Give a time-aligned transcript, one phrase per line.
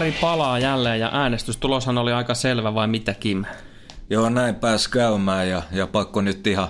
[0.00, 3.44] Lokkapari palaa jälleen ja äänestystuloshan oli aika selvä vai mitä Kim?
[4.10, 6.68] Joo, näin pääs käymään ja, ja pakko nyt ihan,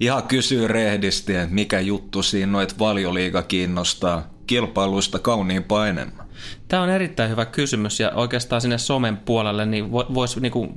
[0.00, 6.26] ihan kysyä rehdisti, että mikä juttu siinä noit valioliiga kiinnostaa kilpailuista kauniin enemmän.
[6.68, 10.74] Tämä on erittäin hyvä kysymys ja oikeastaan sinne somen puolelle niin vois, niin kuin,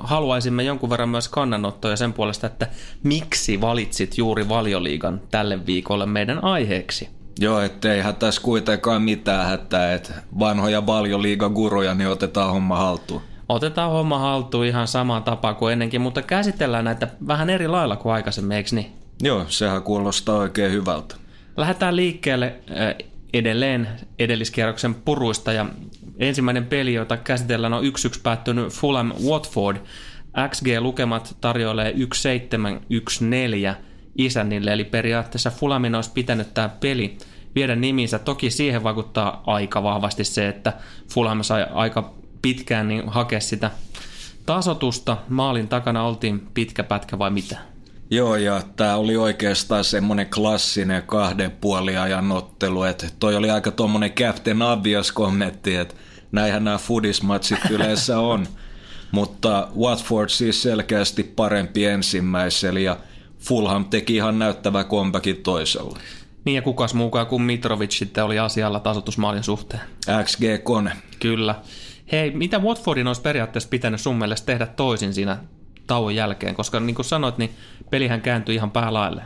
[0.00, 2.66] haluaisimme jonkun verran myös kannanottoja sen puolesta, että
[3.02, 7.17] miksi valitsit juuri valioliigan tälle viikolle meidän aiheeksi?
[7.38, 13.22] Joo, etteihän tässä kuitenkaan mitään hätää, että vanhoja valioliigaguruja niin otetaan homma haltuun.
[13.48, 18.12] Otetaan homma haltuun ihan samaan tapaan kuin ennenkin, mutta käsitellään näitä vähän eri lailla kuin
[18.12, 18.92] aikaisemmin, eikö niin?
[19.22, 21.14] Joo, sehän kuulostaa oikein hyvältä.
[21.56, 22.54] Lähdetään liikkeelle
[23.32, 25.66] edelleen edelliskierroksen puruista ja
[26.18, 27.86] ensimmäinen peli, jota käsitellään on 1-1
[28.22, 29.76] päättynyt Fulham Watford.
[30.48, 33.74] XG-lukemat tarjoilee 1-7-1-4
[34.18, 37.18] isännille, eli periaatteessa Fulamin olisi pitänyt tämä peli
[37.54, 38.18] viedä niminsä.
[38.18, 40.72] Toki siihen vaikuttaa aika vahvasti se, että
[41.08, 43.70] Fulham sai aika pitkään niin hakea sitä
[44.46, 45.16] tasotusta.
[45.28, 47.58] Maalin takana oltiin pitkä pätkä vai mitä?
[48.10, 54.12] Joo, ja tämä oli oikeastaan semmoinen klassinen kahden puoliajan ottelu, että toi oli aika tuommoinen
[54.12, 55.94] Captain Obvious kommentti, että
[56.32, 58.46] näinhän nämä foodismatsit yleensä on.
[59.12, 62.96] Mutta Watford siis selkeästi parempi ensimmäisellä ja
[63.38, 65.98] Fulham teki ihan näyttävä kombakin toisella.
[66.44, 69.82] Niin ja kukas muukaan kuin Mitrovic sitten oli asialla tasotusmaalin suhteen.
[70.24, 70.92] XG-kone.
[71.20, 71.54] Kyllä.
[72.12, 75.36] Hei, mitä Watfordin olisi periaatteessa pitänyt sun mielestä tehdä toisin siinä
[75.86, 76.54] tauon jälkeen?
[76.54, 77.50] Koska niin kuin sanoit, niin
[77.90, 79.22] pelihän kääntyi ihan päälaille.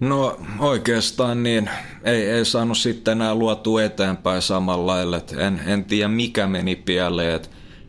[0.00, 1.70] No oikeastaan niin,
[2.04, 5.20] ei, ei saanut sitten enää luotu eteenpäin samalla lailla.
[5.38, 7.40] En, en tiedä mikä meni pieleen.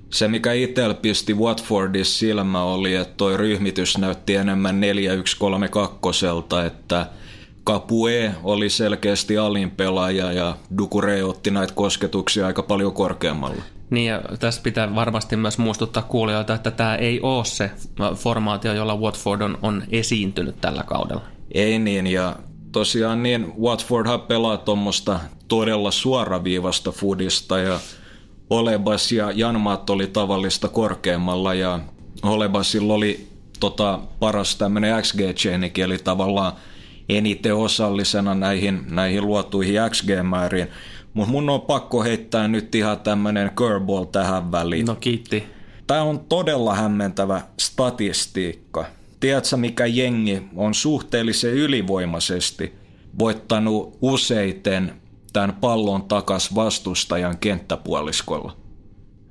[0.09, 4.81] Se mikä itsellä pisti Watfordissa silmä oli, että toi ryhmitys näytti enemmän
[6.61, 7.07] 4-1-3-2, että
[7.63, 13.63] Kapue oli selkeästi alin pelaaja ja Dukure otti näitä kosketuksia aika paljon korkeammalla.
[13.89, 17.71] Niin ja tässä pitää varmasti myös muistuttaa kuulijoita, että tämä ei ole se
[18.15, 21.21] formaatio, jolla Watford on, on esiintynyt tällä kaudella.
[21.51, 22.35] Ei niin ja
[22.71, 27.79] tosiaan niin Watfordhan pelaa tuommoista todella suoraviivasta foodista ja
[28.49, 31.79] Olebas ja Janmaat oli tavallista korkeammalla ja
[32.23, 33.27] Olebasilla oli
[33.59, 35.19] tota, paras tämmöinen xg
[35.77, 36.53] eli tavallaan
[37.09, 40.67] eniten osallisena näihin, näihin luotuihin XG-määriin.
[41.13, 44.85] Mutta mun on pakko heittää nyt ihan tämmöinen curveball tähän väliin.
[44.85, 45.43] No kiitti.
[45.87, 48.85] Tämä on todella hämmentävä statistiikka.
[49.19, 52.73] Tiedätkö, mikä jengi on suhteellisen ylivoimaisesti
[53.19, 54.93] voittanut useiten
[55.37, 58.57] tämän pallon takas vastustajan kenttäpuoliskolla?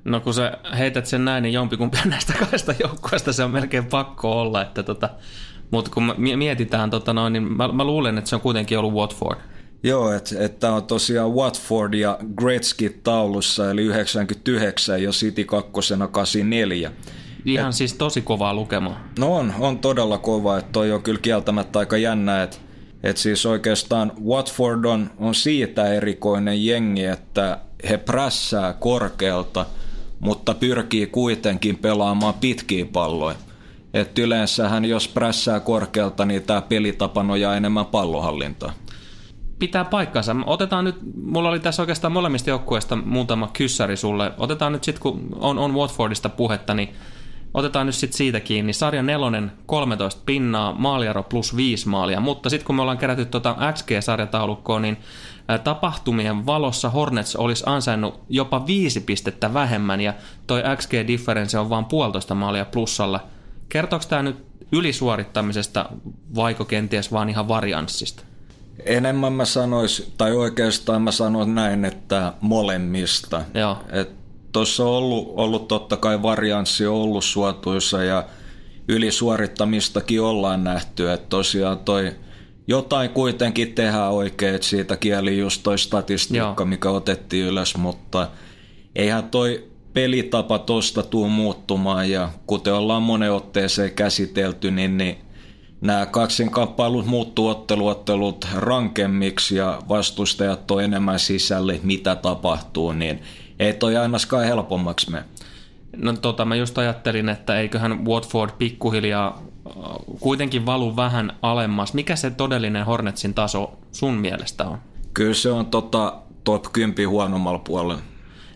[0.05, 4.41] No kun sä heität sen näin, niin jompikumpi näistä kahdesta joukkueesta se on melkein pakko
[4.41, 4.61] olla.
[4.61, 5.09] Että tota,
[5.71, 9.39] mutta kun mietitään, tota noin, niin mä, mä luulen, että se on kuitenkin ollut Watford.
[9.83, 15.71] Joo, että et on tosiaan Watford ja Gretzky taulussa, eli 99 ja City 2
[16.11, 16.91] 84.
[17.45, 19.03] Ihan et, siis tosi kovaa lukemaa.
[19.19, 22.57] No on, on todella kova, että toi on kyllä kieltämättä aika jännä, että
[23.03, 27.59] et siis oikeastaan Watford on, on siitä erikoinen jengi, että
[27.89, 29.65] he prässää korkealta,
[30.19, 33.37] mutta pyrkii kuitenkin pelaamaan pitkiä palloja.
[33.93, 38.73] Et yleensähän jos prässää korkealta, niin tämä pelitapa nojaa enemmän pallohallintaa
[39.59, 40.35] pitää paikkansa.
[40.45, 44.31] Otetaan nyt, mulla oli tässä oikeastaan molemmista joukkueista muutama kyssäri sulle.
[44.37, 46.89] Otetaan nyt sitten, kun on, on Watfordista puhetta, niin
[47.57, 48.73] otetaan nyt sitten siitä kiinni.
[48.73, 53.55] Sarja nelonen 13 pinnaa, maaliaro plus 5 maalia, mutta sitten kun me ollaan kerätty tuota
[53.73, 54.97] XG-sarjataulukkoa, niin
[55.63, 60.13] tapahtumien valossa Hornets olisi ansainnut jopa viisi pistettä vähemmän ja
[60.47, 63.19] toi XG-differenssi on vain puolitoista maalia plussalla.
[63.69, 65.89] Kertooko tämä nyt ylisuorittamisesta
[66.35, 68.23] vaiko kenties vaan ihan varianssista?
[68.85, 73.41] Enemmän mä sanois, tai oikeastaan mä sanon näin, että molemmista.
[73.53, 73.77] Joo.
[74.57, 78.25] Tuossa on ollut, ollut totta kai varianssi on ollut suotuissa ja
[78.87, 82.11] ylisuorittamistakin ollaan nähty, että tosiaan toi
[82.67, 86.65] jotain kuitenkin tehdään oikein, että siitä kieli just toi statistiikka, Joo.
[86.65, 88.27] mikä otettiin ylös, mutta
[88.95, 95.17] eihän toi pelitapa tosta tuu muuttumaan ja kuten ollaan monen otteeseen käsitelty, niin, niin
[95.81, 103.21] nämä kaksinkamppailut muuttuu otteluottelut rankemmiksi ja vastustajat on enemmän sisälle, mitä tapahtuu, niin
[103.59, 105.23] ei toi ainakaan helpommaksi me.
[105.97, 109.41] No tota, mä just ajattelin, että eiköhän Watford pikkuhiljaa
[110.19, 111.93] kuitenkin valu vähän alemmas.
[111.93, 114.77] Mikä se todellinen Hornetsin taso sun mielestä on?
[115.13, 116.13] Kyllä se on tota,
[116.43, 118.01] top 10 huonommalla puolella.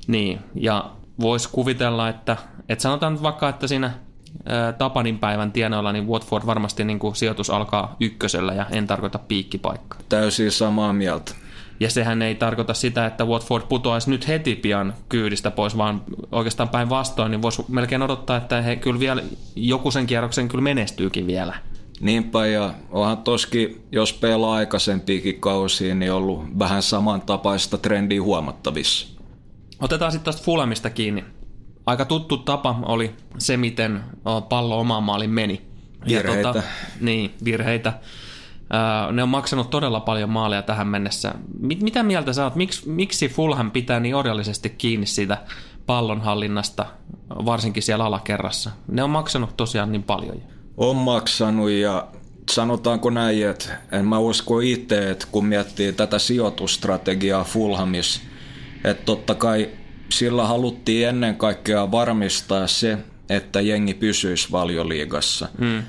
[0.07, 2.37] Niin, ja voisi kuvitella, että,
[2.69, 3.91] että sanotaan nyt vaikka, että siinä
[4.77, 9.99] Tapanin päivän tienoilla, niin Watford varmasti niin kuin sijoitus alkaa ykkösellä ja en tarkoita piikkipaikkaa.
[10.09, 11.35] Täysin samaa mieltä.
[11.81, 16.69] Ja sehän ei tarkoita sitä, että Watford putoaisi nyt heti pian kyydistä pois, vaan oikeastaan
[16.69, 19.23] päinvastoin, niin voisi melkein odottaa, että he kyllä vielä
[19.55, 21.53] joku sen kierroksen kyllä menestyykin vielä.
[21.99, 29.07] Niinpä, ja onhan toskin, jos pelaa aikaisempiakin kausiin, niin ollut vähän samantapaista trendiä huomattavissa.
[29.79, 31.23] Otetaan sitten tuosta Fulamista kiinni.
[31.85, 34.03] Aika tuttu tapa oli se, miten
[34.49, 35.61] pallo omaan maalin meni.
[36.07, 36.47] Virheitä.
[36.47, 36.63] Ja tota,
[36.99, 37.93] niin, virheitä.
[39.11, 41.33] Ne on maksanut todella paljon maaleja tähän mennessä.
[41.59, 45.37] Mitä mieltä sä oot, miksi, miksi Fulham pitää niin orjallisesti kiinni siitä
[45.85, 46.85] pallonhallinnasta,
[47.29, 48.71] varsinkin siellä alakerrassa?
[48.87, 50.37] Ne on maksanut tosiaan niin paljon.
[50.77, 52.07] On maksanut ja
[52.51, 58.21] sanotaanko näin, että en mä usko itse, että kun miettii tätä sijoitustrategiaa Fulhamissa,
[58.83, 59.69] että totta kai
[60.09, 62.97] sillä haluttiin ennen kaikkea varmistaa se,
[63.29, 65.47] että jengi pysyisi valioliigassa.
[65.59, 65.83] Hmm.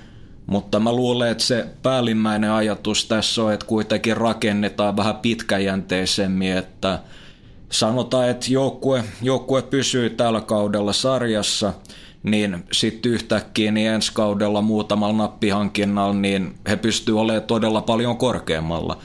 [0.52, 6.98] Mutta mä luulen, että se päällimmäinen ajatus tässä on, että kuitenkin rakennetaan vähän pitkäjänteisemmin, että
[7.70, 11.72] sanotaan, että joukkue, joukkue pysyy tällä kaudella sarjassa,
[12.22, 18.98] niin sitten yhtäkkiä niin ensi kaudella muutamalla nappihankinnalla, niin he pystyvät olemaan todella paljon korkeammalla.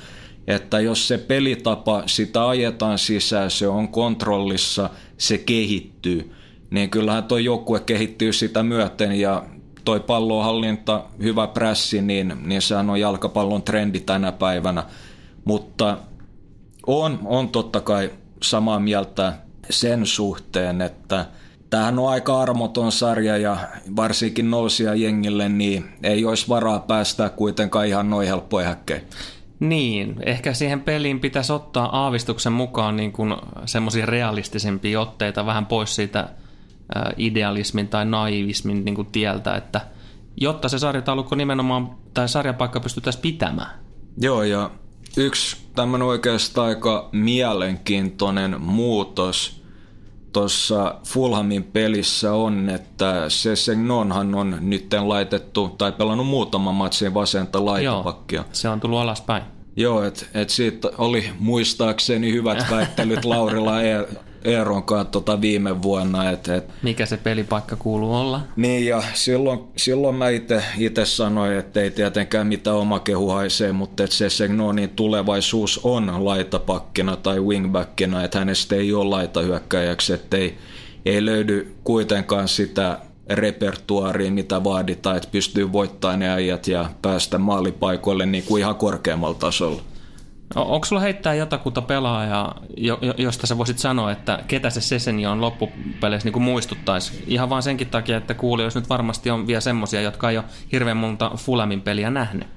[0.47, 6.31] Että jos se pelitapa, sitä ajetaan sisään, se on kontrollissa, se kehittyy,
[6.69, 9.43] niin kyllähän tuo joukkue kehittyy sitä myöten ja
[9.87, 14.83] toi pallonhallinta, hyvä prässi, niin, niin sehän on jalkapallon trendi tänä päivänä.
[15.45, 15.97] Mutta
[16.87, 18.11] on, on totta kai
[18.43, 19.33] samaa mieltä
[19.69, 21.25] sen suhteen, että
[21.69, 23.57] tämähän on aika armoton sarja ja
[23.95, 29.01] varsinkin nousia jengille, niin ei olisi varaa päästä kuitenkaan ihan noin helppoja häkkejä.
[29.59, 33.13] Niin, ehkä siihen peliin pitäisi ottaa aavistuksen mukaan niin
[33.65, 36.29] semmoisia realistisempia otteita vähän pois siitä
[37.17, 39.81] idealismin tai naivismin niin kuin tieltä, että
[40.37, 43.79] jotta se sarjataulukko nimenomaan tai sarjapaikka pystyttäisiin pitämään.
[44.17, 44.71] Joo, ja
[45.17, 49.63] yksi tämmöinen oikeastaan aika mielenkiintoinen muutos
[50.33, 57.65] tuossa Fulhamin pelissä on, että se Segnonhan on nyt laitettu tai pelannut muutaman matsin vasenta
[57.65, 58.39] laitapakkia.
[58.39, 59.43] Joo, se on tullut alaspäin.
[59.75, 64.07] Joo, että et siitä oli muistaakseni hyvät väittelyt Laurilla e-
[64.43, 66.31] Eeron kanssa tota viime vuonna.
[66.31, 68.41] Et, et, Mikä se pelipaikka kuuluu olla?
[68.55, 70.25] Niin ja silloin, silloin mä
[70.77, 76.25] itse sanoin, että ei tietenkään mitään oma kehu haisee, mutta että se Segnonin tulevaisuus on
[76.25, 80.57] laitapakkina tai wingbackina, että hänestä ei ole laitahyökkäjäksi, että ei,
[81.05, 82.99] ei löydy kuitenkaan sitä
[83.29, 89.37] repertuaariin, mitä vaaditaan, että pystyy voittamaan ne äijät ja päästä maalipaikoille niin kuin ihan korkeammalla
[89.39, 89.81] tasolla.
[90.55, 92.61] Onko sulla heittää jotakuta pelaajaa,
[93.17, 97.23] josta sä voisit sanoa, että ketä se Seseni on loppupeleissä niin muistuttaisi?
[97.27, 100.97] Ihan vain senkin takia, että kuulijoissa nyt varmasti on vielä semmosia, jotka ei ole hirveän
[100.97, 102.47] monta Fulamin peliä nähnyt.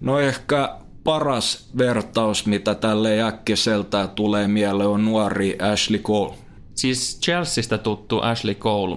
[0.00, 6.34] No ehkä paras vertaus, mitä tälle äkkiseltä tulee mieleen, on nuori Ashley Cole.
[6.74, 8.96] Siis Chelseastä tuttu Ashley Cole.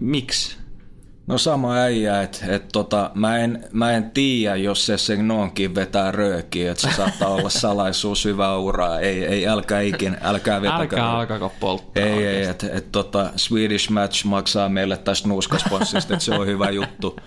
[0.00, 0.61] Miksi?
[1.26, 5.74] No sama äijä, että et tota, mä, en, mä en tiedä, jos se sen noonkin
[5.74, 9.00] vetää röökiä, että se saattaa olla salaisuus hyvä uraa.
[9.00, 10.80] Ei, ei älkää ikin, älkää vetäkö.
[10.80, 12.04] Älkää alkako polttaa.
[12.04, 16.70] Ei, ei, että et, tota, Swedish Match maksaa meille tästä nuuskasponssista, että se on hyvä
[16.70, 17.16] juttu.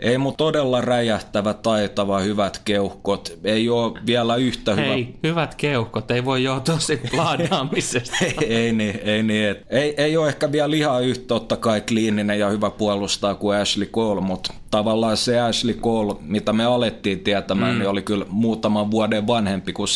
[0.00, 3.38] Ei mun todella räjähtävä, taitava, hyvät keuhkot.
[3.44, 4.94] Ei ole vielä yhtä Hei, hyvä...
[4.94, 8.16] Hei, hyvät keuhkot, ei voi johtua siitä laadaamisesta.
[8.22, 9.48] ei, ei niin, ei niin.
[9.48, 13.58] Et, ei, ei ole ehkä vielä ihan yhtä totta kai kliininen ja hyvä puolustaa kuin
[13.58, 17.78] Ashley Cole, mutta tavallaan se Ashley Cole, mitä me alettiin tietämään, mm.
[17.78, 19.88] niin oli kyllä muutaman vuoden vanhempi kuin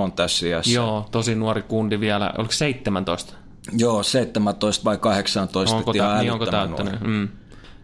[0.00, 0.72] on tässä iässä.
[0.72, 2.32] Joo, tosi nuori kundi vielä.
[2.38, 3.34] Oliko 17?
[3.78, 5.76] Joo, 17 vai 18.
[5.76, 7.00] Onko, ta- niin onko täyttänyt?
[7.00, 7.28] Mm.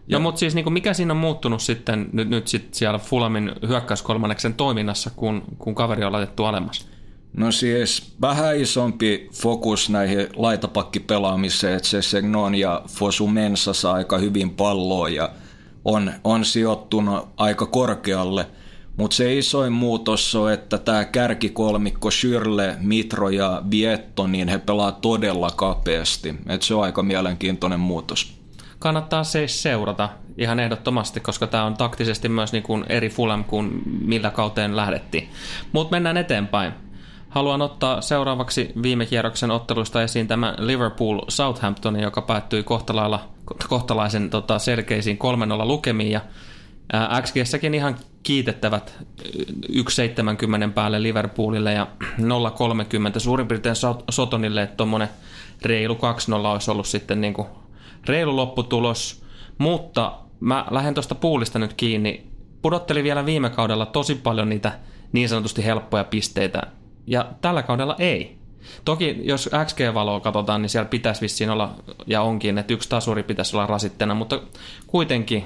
[0.07, 4.53] Joo, mutta siis niin mikä siinä on muuttunut sitten nyt, nyt sit siellä Fulamin hyökkäyskolmanneksen
[4.53, 6.87] toiminnassa, kun, kun kaveri on laitettu alemmas?
[7.37, 14.17] No siis vähän isompi fokus näihin laitapakkipelaamiseen, että se Segnon ja Fosu Mensa saa aika
[14.17, 15.29] hyvin palloa ja
[15.85, 18.47] on, on sijoittunut aika korkealle.
[18.97, 24.91] Mutta se isoin muutos on, että tämä kärkikolmikko Shirle, Mitro ja Vietto, niin he pelaa
[24.91, 26.35] todella kapeasti.
[26.47, 28.34] Et se on aika mielenkiintoinen muutos
[28.79, 33.81] kannattaa siis seurata ihan ehdottomasti, koska tämä on taktisesti myös niin kuin eri Fulham kuin
[34.01, 35.29] millä kauteen lähdettiin.
[35.71, 36.73] Mutta mennään eteenpäin.
[37.29, 43.29] Haluan ottaa seuraavaksi viime kierroksen ottelusta esiin tämä Liverpool Southampton, joka päättyi kohtalailla,
[43.69, 45.19] kohtalaisen tota, selkeisiin
[45.63, 46.11] 3-0 lukemiin.
[46.11, 46.21] Ja
[47.21, 53.75] XGssäkin ihan kiitettävät 1,70 päälle Liverpoolille ja 0,30 suurin piirtein
[54.11, 55.09] Sotonille, että tuommoinen
[55.61, 55.97] reilu 2-0
[56.45, 57.47] olisi ollut sitten niin kuin
[58.09, 59.23] reilu lopputulos,
[59.57, 62.27] mutta mä lähden tuosta puulista nyt kiinni.
[62.61, 64.79] Pudotteli vielä viime kaudella tosi paljon niitä
[65.11, 66.61] niin sanotusti helppoja pisteitä
[67.07, 68.37] ja tällä kaudella ei.
[68.85, 71.75] Toki jos XG-valoa katsotaan, niin siellä pitäisi vissiin olla,
[72.07, 74.41] ja onkin, että yksi tasuri pitäisi olla rasitteena, mutta
[74.87, 75.43] kuitenkin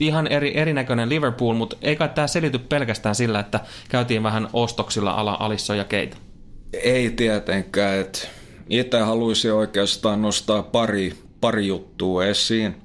[0.00, 5.10] ihan eri, erinäköinen Liverpool, mutta ei kai tämä selity pelkästään sillä, että käytiin vähän ostoksilla
[5.10, 6.16] ala Alissa ja Keitä.
[6.72, 8.18] Ei tietenkään, että
[8.70, 11.12] itse haluaisin oikeastaan nostaa pari,
[11.44, 12.76] pari juttua esiin.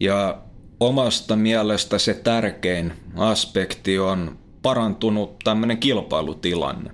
[0.00, 0.38] Ja
[0.80, 6.90] omasta mielestä se tärkein aspekti on parantunut tämmöinen kilpailutilanne.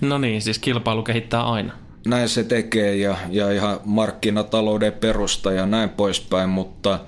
[0.00, 1.72] No niin, siis kilpailu kehittää aina.
[2.06, 6.98] Näin se tekee ja, ja ihan markkinatalouden perusta ja näin poispäin, mutta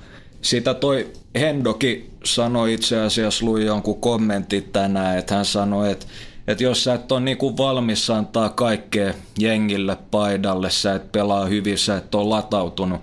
[0.43, 6.07] sitä toi Hendoki sanoi itse asiassa, luin jonkun kommentin tänään, että hän sanoi, että,
[6.47, 11.79] että jos sä et ole niinku valmis antaa kaikkea jengille paidalle, sä et pelaa hyvin,
[11.79, 13.01] sä et ole latautunut,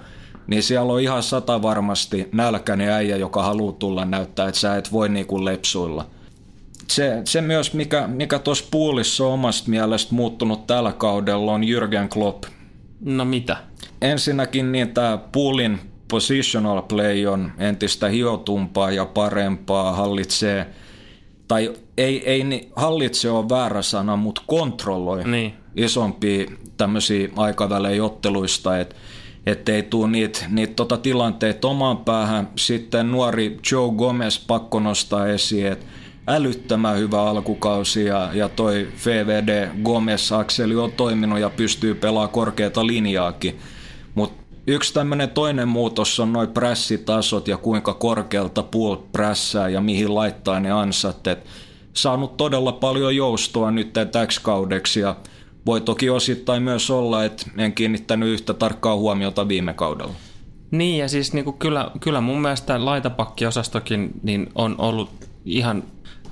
[0.49, 4.91] niin siellä on ihan sata varmasti nälkäinen äijä, joka haluaa tulla näyttää, että sä et
[4.91, 6.05] voi niinku lepsuilla.
[6.87, 12.07] Se, se myös, mikä, mikä tuossa puulissa on omasta mielestä muuttunut tällä kaudella, on Jürgen
[12.09, 12.43] Klopp.
[13.05, 13.57] No mitä?
[14.01, 20.67] Ensinnäkin niin tämä puulin positional play on entistä hiotumpaa ja parempaa, hallitsee,
[21.47, 25.53] tai ei, ei niin, hallitse on väärä sana, mutta kontrolloi niin.
[25.75, 26.45] isompia
[26.77, 28.95] tämmöisiä aikavälejä otteluista, että
[29.45, 32.49] ettei tule niitä niit tota tilanteita omaan päähän.
[32.55, 35.85] Sitten nuori Joe Gomez pakko nostaa esiin, että
[36.27, 43.59] älyttömän hyvä alkukausi ja, ja toi VVD Gomez-akseli on toiminut ja pystyy pelaamaan korkeata linjaakin.
[44.15, 50.15] Mutta yksi tämmöinen toinen muutos on noin prässitasot ja kuinka korkealta pool prässää ja mihin
[50.15, 51.27] laittaa ne ansat.
[51.27, 51.45] Et
[51.93, 55.15] saanut todella paljon joustoa nyt täksi kaudeksi ja
[55.65, 60.13] voi toki osittain myös olla, että en kiinnittänyt yhtä tarkkaa huomiota viime kaudella.
[60.71, 65.09] Niin ja siis niinku kyllä, kyllä mun mielestä laitapakkiosastokin niin on ollut
[65.45, 65.83] ihan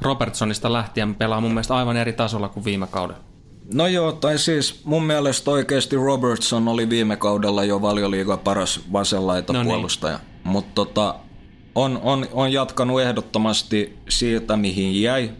[0.01, 3.21] Robertsonista lähtien pelaa mun mielestä aivan eri tasolla kuin viime kaudella.
[3.73, 9.53] No joo, tai siis mun mielestä oikeasti Robertson oli viime kaudella jo valioliiga paras vasenlaita
[9.53, 9.67] no niin.
[9.67, 10.19] puolustaja.
[10.43, 11.15] Mutta tota,
[11.75, 15.31] on, on, on jatkanut ehdottomasti siitä, mihin jäi.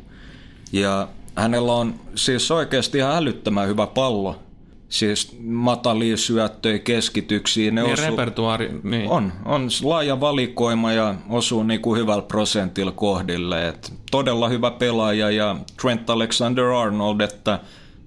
[0.72, 4.36] Ja hänellä on siis oikeasti ihan älyttömän hyvä pallo.
[4.90, 7.72] Siis matalia syöttöjä, keskityksiä.
[7.72, 8.02] Ne niin, osu...
[8.02, 8.80] repertuaari.
[8.84, 9.10] Niin.
[9.10, 13.68] On, on laaja valikoima ja osuu niin kuin hyvällä prosentilla kohdille.
[13.68, 17.60] Et todella hyvä pelaaja ja Trent Alexander-Arnold, että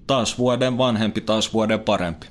[0.07, 2.27] taas vuoden vanhempi, taas vuoden parempi.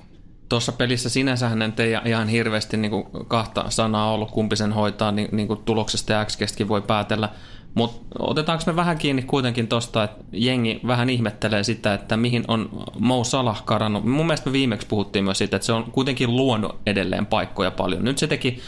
[0.48, 5.12] Tuossa pelissä sinänsä hän ei ihan hirveästi niin kuin kahta sanaa ollut, kumpi sen hoitaa,
[5.12, 6.38] niin, niin kuin tuloksesta ja x
[6.68, 7.28] voi päätellä.
[7.74, 12.86] Mutta otetaanko me vähän kiinni kuitenkin tuosta, että jengi vähän ihmettelee sitä, että mihin on
[12.98, 14.04] Mo Salah karannut.
[14.04, 18.04] Mun mielestä me viimeksi puhuttiin myös siitä, että se on kuitenkin luonut edelleen paikkoja paljon.
[18.04, 18.60] Nyt se teki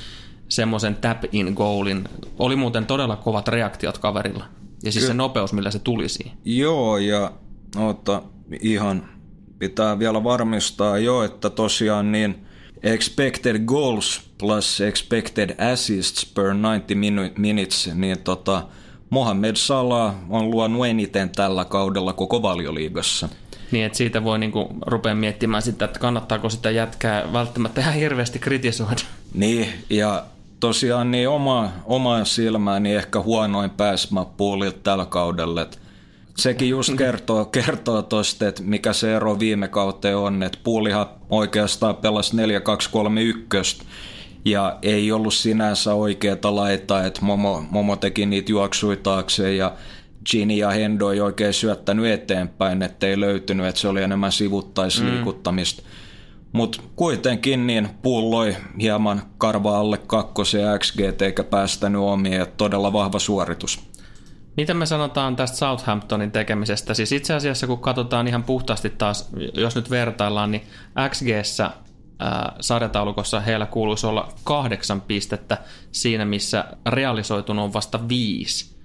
[0.48, 2.04] semmoisen tap-in goalin.
[2.38, 4.44] Oli muuten todella kovat reaktiot kaverilla.
[4.82, 6.36] Ja siis Ky- se nopeus, millä se tuli siihen.
[6.44, 7.32] Joo, ja
[7.76, 8.22] ota,
[8.60, 9.08] ihan
[9.58, 12.46] pitää vielä varmistaa jo, että tosiaan niin
[12.82, 18.66] expected goals plus expected assists per 90 minutes, niin tota,
[19.12, 23.28] Mohamed Salah on luonut eniten tällä kaudella koko valioliigassa.
[23.70, 28.38] Niin, että siitä voi niinku rupea miettimään sitä, että kannattaako sitä jätkää välttämättä ihan hirveästi
[28.38, 29.02] kritisoida.
[29.34, 30.24] Niin, ja
[30.60, 35.78] tosiaan niin oma, oma silmääni ehkä huonoin pääsmäpuolilta tällä kaudella, että
[36.36, 41.96] sekin just kertoo, kertoo tosta, että mikä se ero viime kauteen on, että Puulihan oikeastaan
[41.96, 43.84] pelasi 4-2-3-1
[44.44, 49.72] ja ei ollut sinänsä oikeata laitaa, että Momo, Momo teki niitä juoksuja taakse ja
[50.30, 55.82] Gini ja Hendo ei oikein syöttänyt eteenpäin, ettei löytynyt, että se oli enemmän sivuttaisliikuttamista.
[55.82, 55.88] Mm.
[56.52, 63.92] Mutta kuitenkin niin pulloi hieman karva alle kakkosen XG eikä päästänyt omia, todella vahva suoritus.
[64.56, 66.94] Mitä me sanotaan tästä Southamptonin tekemisestä?
[66.94, 70.62] Siis itse asiassa kun katsotaan ihan puhtaasti taas, jos nyt vertaillaan, niin
[71.08, 71.70] XGssä
[72.60, 75.58] sarjataulukossa heillä kuuluisi olla kahdeksan pistettä
[75.92, 78.76] siinä, missä realisoitunut on vasta viisi.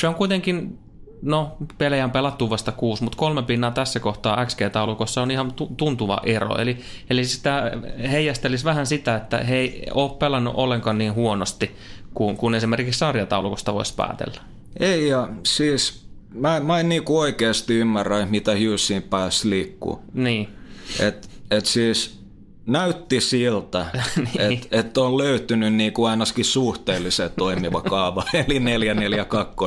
[0.00, 0.78] Se on kuitenkin,
[1.22, 6.20] no pelejä on pelattu vasta kuusi, mutta kolme pinnaa tässä kohtaa XG-taulukossa on ihan tuntuva
[6.24, 6.56] ero.
[6.58, 6.78] Eli,
[7.10, 7.72] eli sitä
[8.10, 11.76] heijastelisi vähän sitä, että he ei ole pelannut ollenkaan niin huonosti
[12.14, 14.40] kuin, kuin esimerkiksi sarjataulukosta voisi päätellä.
[14.80, 20.02] Ei, ja siis mä, mä en niinku oikeasti ymmärrä, mitä Hughesin päässä liikkuu.
[20.14, 20.48] Niin.
[21.00, 22.21] Et, et siis
[22.66, 24.52] näytti siltä, niin.
[24.52, 29.64] että et on löytynyt niinku ainakin suhteellisen toimiva kaava, eli 442.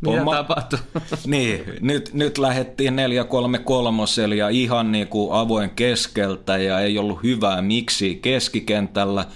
[0.00, 0.78] Mitä ma- tapahtui?
[1.26, 3.98] niin, nyt, nyt lähdettiin 433
[4.36, 9.26] ja ihan niinku avoin keskeltä ja ei ollut hyvää miksi keskikentällä–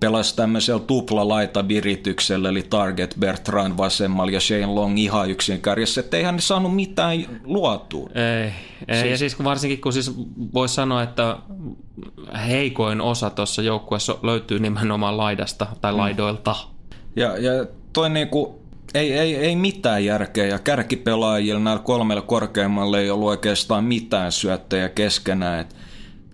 [0.00, 6.16] pelasi tämmöisellä tuplalaita virityksellä, eli Target Bertrand vasemmalla ja Shane Long ihan yksin kärjessä, että
[6.16, 8.10] eihän ne saanut mitään luotua.
[8.14, 8.52] Ei,
[8.88, 9.10] ei siis...
[9.10, 10.14] ja siis varsinkin kun siis
[10.54, 11.36] voisi sanoa, että
[12.46, 15.98] heikoin osa tuossa joukkueessa löytyy nimenomaan laidasta tai mm.
[15.98, 16.56] laidoilta.
[17.16, 18.62] Ja, ja toi niinku,
[18.94, 24.88] ei, ei, ei mitään järkeä ja kärkipelaajilla näillä kolmella korkeammalle ei ollut oikeastaan mitään syöttejä
[24.88, 25.60] keskenään.
[25.60, 25.76] Et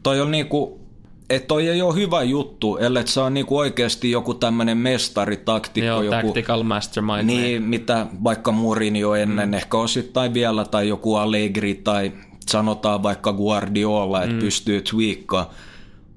[0.02, 0.83] toi on niinku,
[1.30, 5.86] että toi ei ole hyvä juttu, ellei se on niinku oikeasti joku tämmöinen mestaritaktikko.
[5.86, 7.22] Joo, joku, tactical mastermind.
[7.22, 9.54] Niin, mitä vaikka Murini ennen, mm.
[9.54, 12.12] ehkä osittain vielä, tai joku Allegri, tai
[12.48, 14.40] sanotaan vaikka Guardiola, että mm.
[14.40, 15.54] pystyy tweakkaamaan.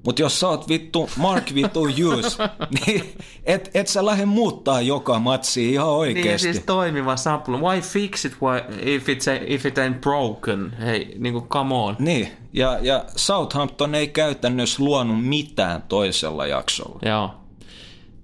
[0.04, 2.38] Mutta jos sä oot vittu Mark vittu Hughes,
[2.86, 3.12] niin
[3.44, 6.28] et, et sä lähde muuttaa joka matsi ihan oikeesti.
[6.28, 7.58] Niin siis toimiva sample.
[7.58, 8.58] Why fix it why,
[8.94, 10.76] if, it's a, if it ain't broken?
[10.80, 11.96] Hei, niinku come on.
[11.98, 16.98] Niin, ja, ja Southampton ei käytännössä luonut mitään toisella jaksolla.
[17.02, 17.34] Joo.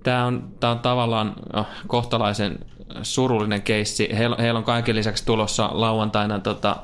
[0.03, 2.59] Tämä on, tää on tavallaan oh, kohtalaisen
[3.03, 4.09] surullinen keissi.
[4.19, 6.77] Heillä, heillä on kaiken lisäksi tulossa lauantaina tota,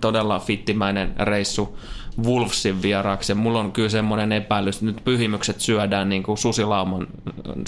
[0.00, 1.78] todella fittimäinen reissu
[2.24, 3.32] Wolvesin vieraaksi.
[3.32, 7.06] Ja mulla on kyllä semmoinen epäilys, että nyt pyhimykset syödään niin kuin susilauman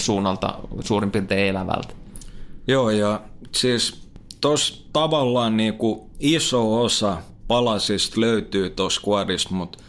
[0.01, 1.93] suunnalta suurin piirtein elävältä.
[2.67, 4.07] Joo, ja siis
[4.41, 7.17] tuossa tavallaan niin kuin iso osa
[7.47, 9.79] palasista löytyy tuossa squadista, mutta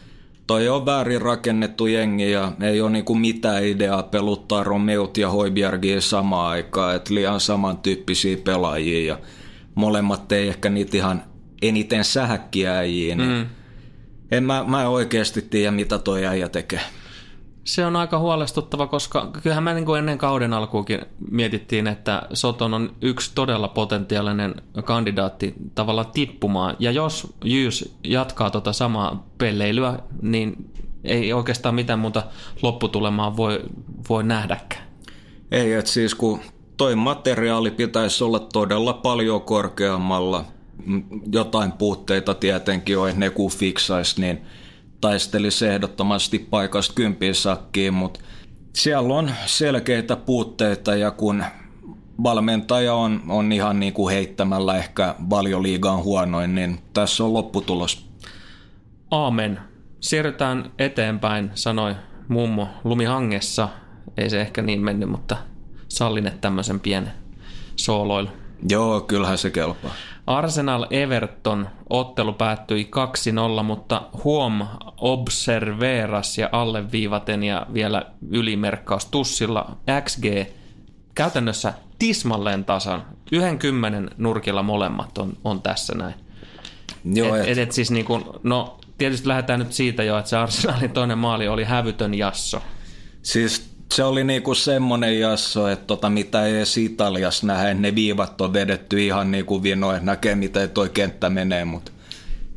[0.47, 6.01] toi on väärin rakennettu jengi ja ei ole niinku mitään ideaa peluttaa Romeut ja Hoibjergia
[6.01, 9.19] samaan aikaan, että liian samantyyppisiä pelaajia ja
[9.75, 11.23] molemmat ei ehkä niitä ihan
[11.63, 13.47] eniten sähäkkiä äijiä, niin mm
[14.33, 16.81] en mä, mä oikeasti tiedä, mitä toi äijä tekee.
[17.65, 22.75] Se on aika huolestuttava, koska kyllähän me niin kuin ennen kauden alkuukin mietittiin, että Soton
[22.75, 26.77] on yksi todella potentiaalinen kandidaatti tavallaan tippumaan.
[26.79, 30.71] Ja jos Jyys jatkaa tota samaa pelleilyä, niin
[31.05, 32.23] ei oikeastaan mitään muuta
[32.63, 33.61] lopputulemaa voi,
[34.09, 34.85] voi nähdäkään.
[35.51, 36.41] Ei, että siis kun
[36.77, 40.45] toi materiaali pitäisi olla todella paljon korkeammalla–
[41.33, 44.41] jotain puutteita tietenkin on, ne kun fiksaisi, niin
[45.01, 48.21] taistelisi ehdottomasti paikasta kympin sakkiin, mutta
[48.75, 51.45] siellä on selkeitä puutteita ja kun
[52.23, 58.07] valmentaja on, on ihan niin kuin heittämällä ehkä valioliigaan huonoin, niin tässä on lopputulos.
[59.11, 59.61] Aamen.
[60.01, 61.95] Siirrytään eteenpäin, sanoi
[62.29, 63.69] mummo lumihangessa.
[64.17, 65.37] Ei se ehkä niin mennyt, mutta
[65.89, 67.13] sallin tämmöisen pienen
[67.77, 68.29] sooloilu.
[68.69, 69.95] Joo, kyllähän se kelpaa.
[70.27, 72.91] Arsenal Everton ottelu päättyi
[73.61, 80.25] 2-0, mutta huom observeras ja alleviivaten ja vielä ylimerkkaus tussilla XG
[81.15, 83.07] käytännössä tismalleen tasan.
[83.33, 86.15] Yhden kymmenen nurkilla molemmat on, on tässä näin.
[87.05, 90.37] Joo, et, et, et siis niin kuin, no tietysti lähdetään nyt siitä jo, että se
[90.37, 92.63] Arsenalin toinen maali oli hävytön jasso.
[93.23, 98.41] Siis se oli niinku semmoinen jasso, että tota, mitä ei edes Italiassa nähdä, ne viivat
[98.41, 101.93] on vedetty ihan niinku että näkee miten toi kenttä menee, mutta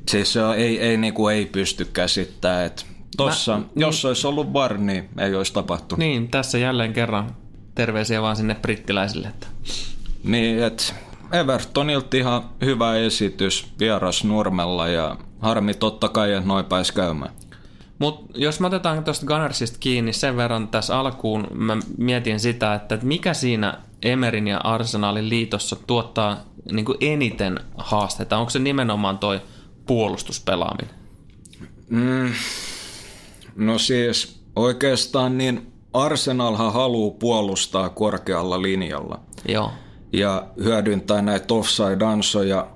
[0.09, 2.83] siis se on, ei, ei, niinku, ei pysty käsittämään, että
[3.17, 5.99] tossa, Mä, jos niin, olisi ollut var, niin ei olisi tapahtunut.
[5.99, 7.35] Niin, tässä jälleen kerran
[7.75, 9.27] terveisiä vaan sinne brittiläisille.
[9.27, 9.47] Että.
[10.23, 10.83] Niin, että
[11.31, 17.31] Evertonilta ihan hyvä esitys vieras Nurmella ja harmi totta kai, että noin pääsi käymään.
[17.99, 22.99] Mutta jos me otetaan tuosta Gunnersista kiinni sen verran tässä alkuun, mä mietin sitä, että
[23.01, 26.37] mikä siinä Emerin ja Arsenalin liitossa tuottaa
[26.71, 28.37] niin kuin eniten haasteita.
[28.37, 29.41] Onko se nimenomaan toi
[29.85, 30.95] puolustuspelaaminen?
[31.89, 32.31] Mm,
[33.55, 39.19] no siis oikeastaan niin Arsenalhan haluaa puolustaa korkealla linjalla.
[39.47, 39.71] Joo.
[40.13, 42.67] Ja hyödyntää näitä offside-ansoja.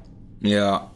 [0.43, 0.88] Ja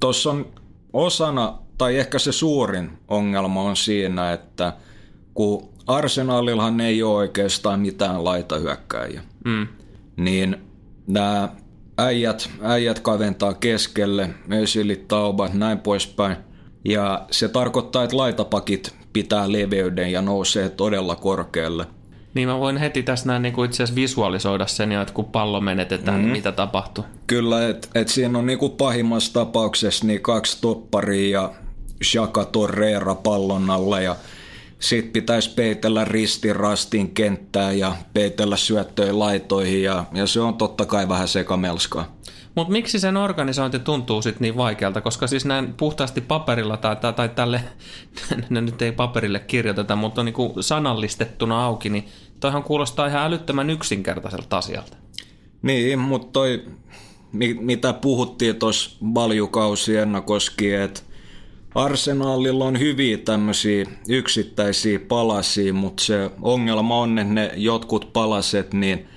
[0.00, 0.46] tuossa on
[0.92, 4.72] osana tai ehkä se suurin ongelma on siinä, että
[5.34, 9.66] kun Arsenalillahan ei ole oikeastaan mitään laitahyökkäjiä, mm.
[10.16, 10.56] niin
[11.06, 11.48] nämä
[11.98, 16.36] äijät, äijät kaventaa keskelle, esilit, taubat, näin poispäin.
[16.84, 21.86] Ja se tarkoittaa, että laitapakit pitää leveyden ja nousee todella korkealle.
[22.34, 25.60] Niin mä voin heti tässä näin niin itse asiassa visualisoida sen jo, että kun pallo
[25.60, 26.32] menetetään, mm-hmm.
[26.32, 27.04] niin mitä tapahtuu.
[27.26, 31.52] Kyllä, että et siinä on niin kuin pahimmassa tapauksessa niin kaksi topparia ja
[32.02, 34.16] Shaka Torreira pallon alla ja
[34.78, 40.86] sitten pitäisi peitellä ristin rastin kenttää ja peitellä syöttöjä laitoihin ja, ja se on totta
[40.86, 42.14] kai vähän sekamelskaa.
[42.54, 45.00] Mutta miksi sen organisointi tuntuu sitten niin vaikealta?
[45.00, 47.60] Koska siis näin puhtaasti paperilla tai, tai, tai tälle,
[48.50, 52.08] ne nyt ei paperille kirjoiteta, mutta on niin sanallistettuna auki, niin
[52.40, 54.96] toihan kuulostaa ihan älyttömän yksinkertaiselta asialta.
[55.62, 56.64] Niin, mutta toi,
[57.60, 59.92] mitä puhuttiin tuossa valjukausi
[60.24, 61.00] koskien, että
[61.74, 69.08] Arsenalilla on hyviä tämmöisiä yksittäisiä palasia, mutta se ongelma on, että ne jotkut palaset, niin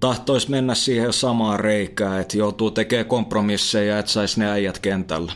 [0.00, 5.32] tahtoisi mennä siihen samaan reikään, että joutuu tekemään kompromisseja, että saisi ne äijät kentällä.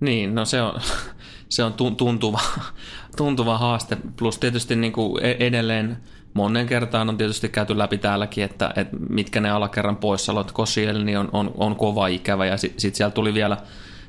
[0.00, 0.80] Niin, no se on,
[1.48, 2.40] se on tuntuva,
[3.16, 3.96] tuntuva haaste.
[4.16, 5.96] Plus tietysti niin kuin e- edelleen
[6.34, 10.52] monen kertaan on tietysti käyty läpi täälläkin, että, että mitkä ne alakerran poissaolot.
[10.52, 13.56] Kosielni on, on, on kova ikävä ja sitten sit siellä tuli vielä,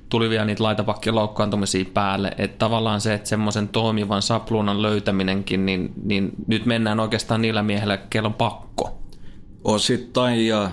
[0.10, 2.32] tuli vielä niitä laitapakkien loukkaantumisia päälle.
[2.38, 7.98] Että tavallaan se, että semmoisen toimivan sapluunan löytäminenkin, niin, niin nyt mennään oikeastaan niillä miehillä,
[7.98, 9.00] kello on pakko.
[9.64, 10.70] Osittain ja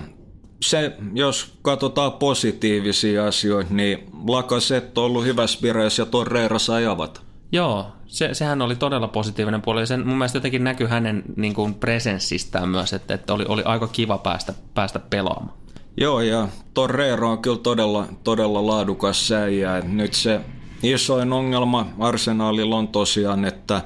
[0.62, 7.20] se, jos katsotaan positiivisia asioita, niin Lakaset on ollut hyvässä vireessä ja Torreira sai avata.
[7.52, 9.80] Joo, se, sehän oli todella positiivinen puoli.
[9.80, 13.62] Ja sen mun mielestä jotenkin näkyy hänen niin kuin presenssistään myös, että, että oli, oli
[13.64, 15.65] aika kiva päästä, päästä pelaamaan.
[15.96, 19.80] Joo, ja Torreira on kyllä todella, todella laadukas säijä.
[19.80, 20.40] Nyt se
[20.82, 23.82] isoin ongelma Arsenalilla on tosiaan, että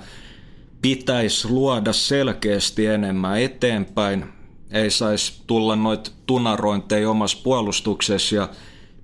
[0.82, 4.24] pitäisi luoda selkeästi enemmän eteenpäin.
[4.70, 8.48] Ei saisi tulla noita tunarointeja omassa puolustuksessa ja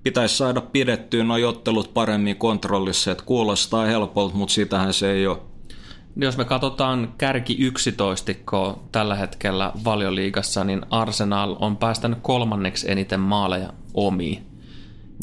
[0.03, 3.11] pitäisi saada pidettyä nuo ottelut paremmin kontrollissa.
[3.11, 5.37] Että kuulostaa helpolta, mutta sitähän se ei ole.
[6.19, 8.31] Jos me katsotaan kärki 11
[8.91, 14.47] tällä hetkellä valioliigassa, niin Arsenal on päästänyt kolmanneksi eniten maaleja omiin.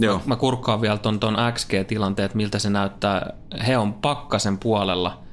[0.01, 0.21] Joo.
[0.27, 3.33] Mä kurkkaan vielä ton, ton XG-tilanteet, miltä se näyttää.
[3.67, 5.25] He on pakkasen puolella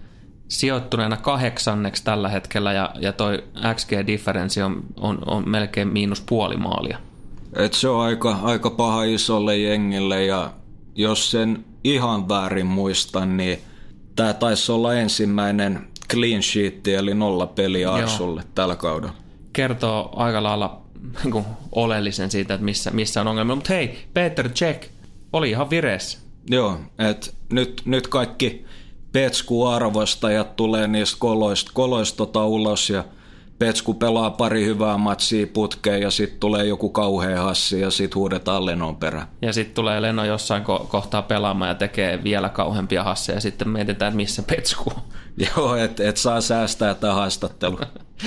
[0.47, 3.43] sijoittuneena kahdeksanneksi tällä hetkellä ja, ja toi
[3.75, 6.97] XG-differenssi on, on, on melkein miinus puoli maalia.
[7.55, 10.53] Et se on aika, aika paha isolle jengille ja
[10.95, 13.59] jos sen ihan väärin muistan, niin
[14.15, 19.15] tämä taisi olla ensimmäinen clean sheet eli nolla peli Arsulle tällä kaudella.
[19.53, 20.81] Kertoo aika lailla
[21.23, 23.55] niin oleellisen siitä, että missä, missä on ongelma.
[23.55, 24.83] Mutta hei, Peter Check
[25.33, 26.17] oli ihan vireessä.
[26.49, 28.65] Joo, että nyt, nyt kaikki
[29.11, 33.03] petsku-arvostajat tulee niistä koloista, koloista tota ulos ja–
[33.61, 38.65] Petsku pelaa pari hyvää matsia putkeen ja sitten tulee joku kauhea hassi ja sitten huudetaan
[38.65, 39.27] Lenon perä.
[39.41, 43.69] Ja sitten tulee Leno jossain ko- kohtaa pelaamaan ja tekee vielä kauheampia hasseja ja sitten
[43.69, 44.93] mietitään, että missä Petsku
[45.55, 47.79] Joo, että et saa säästää tämä haastattelu.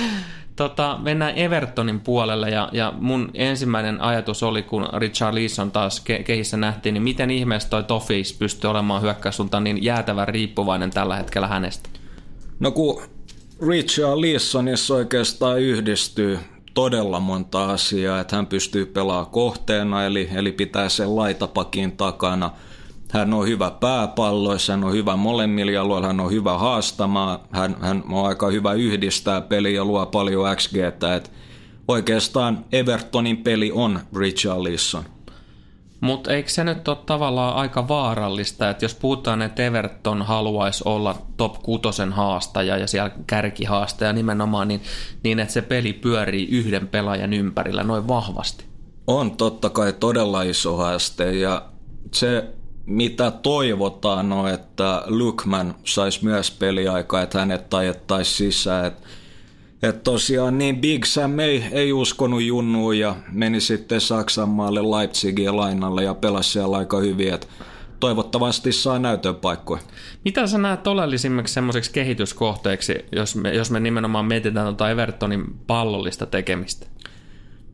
[0.55, 6.23] tota, mennään Evertonin puolelle ja, ja mun ensimmäinen ajatus oli, kun Richard Leeson taas ke-
[6.23, 11.47] kehissä nähtiin, niin miten ihmeessä toi Toffees pystyy olemaan hyökkäysulta niin jäätävän riippuvainen tällä hetkellä
[11.47, 11.89] hänestä?
[12.59, 13.14] No kun
[13.61, 16.39] Richard Leesonissa oikeastaan yhdistyy
[16.73, 22.51] todella monta asiaa, että hän pystyy pelaamaan kohteena, eli, eli pitää sen laitapakin takana.
[23.11, 28.03] Hän on hyvä pääpalloissa, hän on hyvä molemmilla jaloilla, hän on hyvä haastamaan, hän, hän
[28.09, 31.15] on aika hyvä yhdistää peliä ja luo paljon XGtä.
[31.15, 31.29] Että
[31.87, 35.14] oikeastaan Evertonin peli on Richard Leeson.
[36.05, 41.15] Mutta eikö se nyt ole tavallaan aika vaarallista, että jos puhutaan, että Everton haluaisi olla
[41.37, 44.81] top kutosen haastaja ja siellä kärkihaastaja nimenomaan, niin,
[45.23, 48.65] niin että se peli pyörii yhden pelaajan ympärillä noin vahvasti?
[49.07, 51.65] On totta kai todella iso haaste ja
[52.11, 52.49] se
[52.85, 58.85] mitä toivotaan on, että Lukman saisi myös peliaikaa, että hänet tajettaisiin sisään.
[58.85, 59.07] Että
[59.83, 65.57] että tosiaan niin Big Sam ei, ei uskonut junnuun ja meni sitten Saksan maalle Leipzigin
[65.57, 67.47] lainalle ja pelasi siellä aika hyvin, että
[67.99, 69.81] toivottavasti saa näytöpaikkoja.
[70.25, 76.25] Mitä sä näet oleellisimmaksi semmoiseksi kehityskohteeksi, jos me, jos me nimenomaan mietitään tuota Evertonin pallollista
[76.25, 76.87] tekemistä?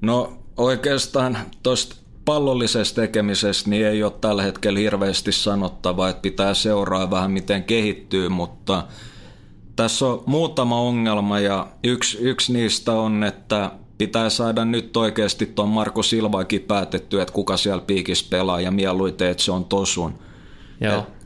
[0.01, 7.11] No oikeastaan tuosta pallollisesta tekemisestä niin ei ole tällä hetkellä hirveästi sanottavaa, että pitää seuraa
[7.11, 8.83] vähän miten kehittyy, mutta–
[9.75, 15.69] tässä on muutama ongelma ja yksi, yksi niistä on, että pitää saada nyt oikeasti tuon
[15.69, 20.13] Marko Silvaakin päätetty, että kuka siellä piikissä pelaa ja mieluiten, että se on tosun.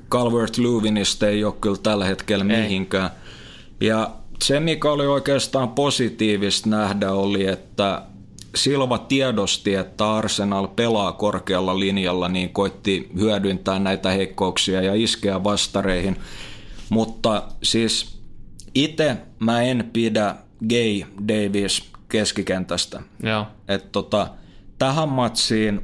[0.09, 2.61] Calvert Lewinista ei ole kyllä tällä hetkellä ei.
[2.61, 3.09] mihinkään.
[3.81, 4.09] Ja
[4.43, 8.01] se, mikä oli oikeastaan positiivista nähdä, oli, että
[8.55, 16.17] Silva tiedosti, että Arsenal pelaa korkealla linjalla, niin koitti hyödyntää näitä heikkouksia ja iskeä vastareihin.
[16.89, 18.14] Mutta siis
[18.75, 20.35] itse mä en pidä
[20.69, 23.01] Gay Davis keskikentästä.
[23.23, 23.45] Joo.
[23.67, 24.27] Et tota,
[24.77, 25.81] tähän matsiin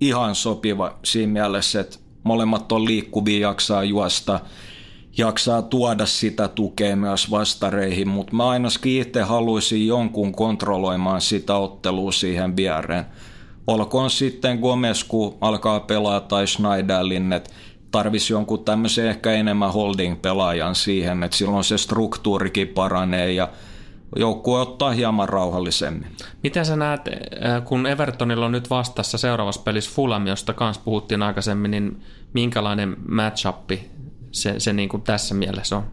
[0.00, 4.40] ihan sopiva siinä mielessä, että molemmat on liikkuvia, jaksaa juosta,
[5.16, 12.12] jaksaa tuoda sitä tukea myös vastareihin, mutta mä ainakin itse haluaisin jonkun kontrolloimaan sitä ottelua
[12.12, 13.04] siihen viereen.
[13.66, 17.50] Olkoon sitten Gomez, kun alkaa pelaa, tai Schneiderlin, että
[17.92, 23.48] tarvisi jonkun tämmöisen ehkä enemmän holding-pelaajan siihen, että silloin se struktuurikin paranee ja
[24.16, 26.06] joukkue ottaa hieman rauhallisemmin.
[26.42, 31.22] Miten sä näet, äh, kun Evertonilla on nyt vastassa seuraavassa pelissä Fulham, josta kanssa puhuttiin
[31.22, 32.02] aikaisemmin, niin
[32.32, 33.90] minkälainen matchappi
[34.30, 35.84] se, se niin kuin tässä mielessä on?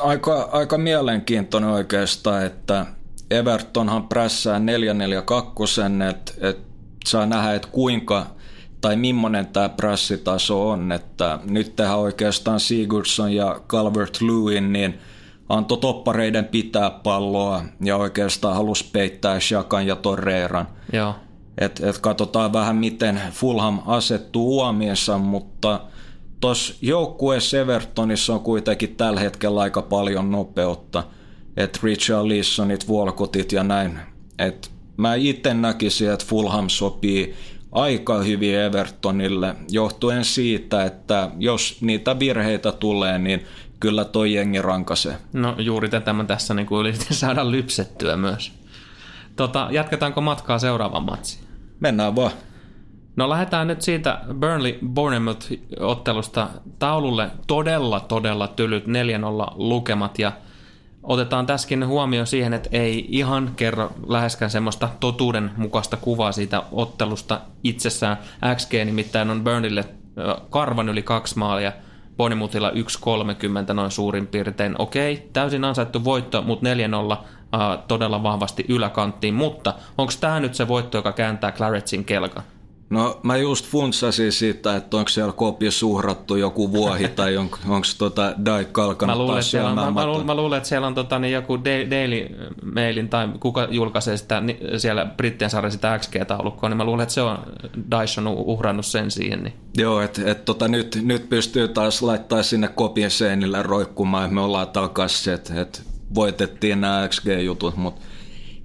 [0.00, 2.86] Aika, aika mielenkiintoinen oikeastaan, että
[3.30, 6.58] Evertonhan prässää 442, että et
[7.06, 8.26] saa nähdä, että kuinka
[8.80, 14.98] tai millainen tämä prässitaso on, että nyt tähän oikeastaan Sigurdsson ja Calvert-Lewin niin
[15.48, 20.68] antoi toppareiden pitää palloa ja oikeastaan halusi peittää Shakan ja Torreiran.
[20.92, 21.14] Joo.
[21.58, 25.80] Et, et katsotaan vähän, miten Fulham asettuu huomiensa, mutta
[26.40, 31.04] tuossa joukkueessa Evertonissa on kuitenkin tällä hetkellä aika paljon nopeutta.
[31.56, 33.98] Että Richard Lissonit, Volkotit ja näin.
[34.38, 37.34] Et mä itse näkisin, että Fulham sopii
[37.72, 43.44] aika hyvin Evertonille, johtuen siitä, että jos niitä virheitä tulee, niin
[43.80, 45.16] kyllä toi jengi rankasee.
[45.32, 48.52] No juuri tätä mä tässä niin yritin saada lypsettyä myös.
[49.36, 51.44] Tota, jatketaanko matkaa seuraavaan matsiin?
[51.80, 52.32] Mennään vaan.
[53.16, 58.88] No lähdetään nyt siitä Burnley-Bournemouth-ottelusta taululle todella, todella tylyt 4-0
[59.54, 60.32] lukemat ja
[61.02, 67.40] otetaan tässäkin huomioon siihen, että ei ihan kerro läheskään semmoista totuuden mukaista kuvaa siitä ottelusta
[67.64, 68.16] itsessään.
[68.56, 69.84] XG nimittäin on Burnleylle
[70.50, 71.72] karvan yli kaksi maalia,
[72.16, 74.74] Bournemouthilla 1.30 noin suurin piirtein.
[74.78, 76.66] Okei, täysin ansaittu voitto, mutta
[77.12, 77.16] 4-0
[77.88, 82.42] todella vahvasti yläkanttiin, mutta onko tämä nyt se voitto, joka kääntää Claretsin kelkan?
[82.90, 87.86] No mä just funtsasin siitä, että onko siellä kopiossa uhrattu joku vuohi tai on, onko
[87.98, 90.94] tota Dike kalkanut mä luulen, siellä on, mä, mä, luulen, mä luulen, että siellä on
[90.94, 92.26] tota, niin joku Daily
[92.74, 97.14] Mailin tai kuka julkaisee sitä, niin siellä Brittien sarja sitä XG-taulukkoa, niin mä luulen, että
[97.14, 97.38] se on
[98.00, 99.42] Dyson uhrannut sen siihen.
[99.42, 99.54] Niin.
[99.76, 104.40] Joo, että et, tota, nyt, nyt pystyy taas laittaa sinne kopien seinille roikkumaan, että me
[104.40, 105.82] ollaan takaisin, että et
[106.14, 108.00] voitettiin nämä XG-jutut, mutta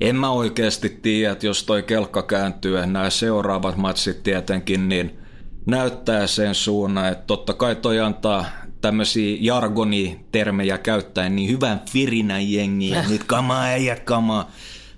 [0.01, 5.17] en mä oikeasti tiedä, että jos toi kelkka kääntyy, nämä seuraavat matsit tietenkin, niin
[5.65, 8.45] näyttää sen suunnan, että totta kai toi antaa
[8.81, 14.51] tämmöisiä jargonitermejä käyttäen niin hyvän firinän jengiä, nyt kamaa äijät kamaa,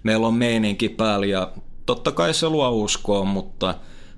[0.04, 1.52] meillä on meininki päällä ja
[1.86, 3.76] totta kai se luo uskoa, mutta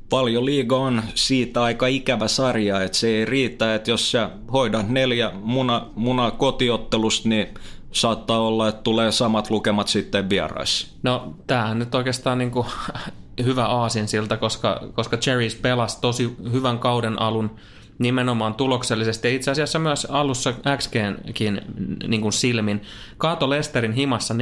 [0.10, 4.89] paljon liiga on siitä aika ikävä sarja, että se ei riitä, että jos sä hoidat
[4.89, 7.48] neljä muna, muna kotiottelusta, niin
[7.91, 10.88] saattaa olla, että tulee samat lukemat sitten vieraissa.
[11.04, 12.67] No tämähän nyt oikeastaan niin kuin
[13.45, 17.52] hyvä aasin siltä, koska, koska Cherries pelasi tosi hyvän kauden alun
[17.99, 21.62] nimenomaan tuloksellisesti ja itse asiassa myös alussa XGnkin
[22.08, 22.82] niin kuin silmin.
[23.17, 24.38] Kaato Lesterin himassa 4-2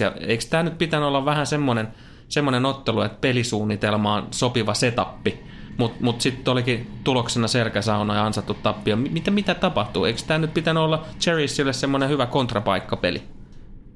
[0.00, 1.88] ja eikö tämä nyt pitänyt olla vähän semmoinen,
[2.28, 8.96] semmoinen ottelu, että pelisuunnitelmaan sopiva setappi mutta mut sitten olikin tuloksena selkäsauna ja ansattu tappio.
[8.96, 10.04] Mitä, mitä tapahtuu?
[10.04, 13.22] Eikö tämä nyt pitänyt olla Cherrysille semmoinen hyvä kontrapaikkapeli?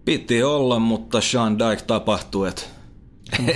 [0.04, 2.62] Piti olla, mutta Sean Dyke tapahtui, että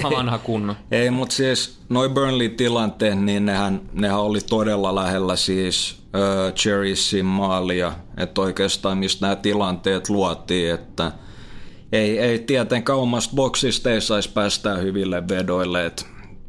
[0.02, 0.76] Vanha kunno.
[0.90, 7.92] Ei, mutta siis noin Burnley-tilanteet, niin nehän, nehän oli todella lähellä siis uh, Cherriesin maalia,
[8.16, 11.12] että oikeastaan mistä nämä tilanteet luotiin, että
[11.92, 16.04] ei, ei tietenkään omasta boksista ei saisi päästää hyville vedoille, että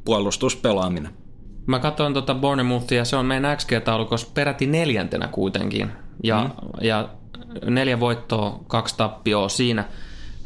[0.05, 1.20] puolustuspelaaminen.
[1.65, 5.91] Mä katsoin tuota Bournemouthia, se on meidän XG-taulukossa peräti neljäntenä kuitenkin.
[6.23, 6.69] Ja, mm.
[6.81, 7.09] ja
[7.65, 9.85] neljä voittoa, kaksi tappioa siinä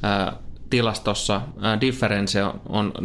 [0.04, 0.34] ää,
[0.69, 1.41] tilastossa.
[1.62, 3.01] Ää, difference on 0,66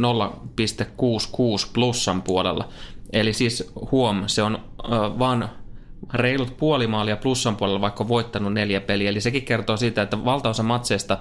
[1.75, 2.69] plussan puolella.
[3.13, 4.59] Eli siis huom, se on
[4.91, 5.51] ää, vaan
[6.15, 9.11] reilut puoli maalia plussan puolella, vaikka voittanut neljä peliä.
[9.11, 11.19] Eli sekin kertoo siitä, että valtaosa matseista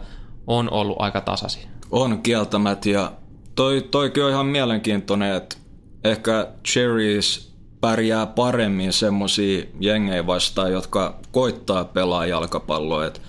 [0.47, 1.67] on ollut aika tasasi.
[1.91, 3.11] On kieltämät ja
[3.55, 5.55] toi, toikin on ihan mielenkiintoinen, että
[6.03, 7.49] ehkä Cherries
[7.81, 13.05] pärjää paremmin semmoisia jengejä vastaan, jotka koittaa pelaa jalkapalloa.
[13.05, 13.21] Et,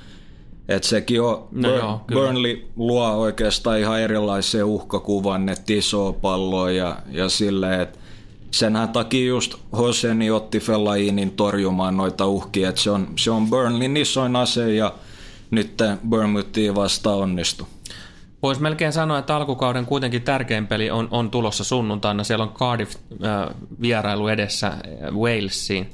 [0.68, 6.70] et sekin on, no Bur- joo, Burnley luo oikeastaan ihan erilaisen uhkakuvan, että isoa palloa
[6.70, 7.98] ja, ja silleen, että
[8.50, 13.96] senhän takia just Hoseni otti Fellainin torjumaan noita uhkia, että se on, se on Burnleyn
[13.96, 14.94] isoin ase ja
[15.50, 15.74] nyt
[16.08, 17.66] Bournemouthia vastaan onnistui.
[18.42, 22.24] Voisi melkein sanoa, että alkukauden kuitenkin tärkein peli on, on tulossa sunnuntaina.
[22.24, 24.72] Siellä on Cardiff-vierailu edessä
[25.12, 25.90] Walesiin.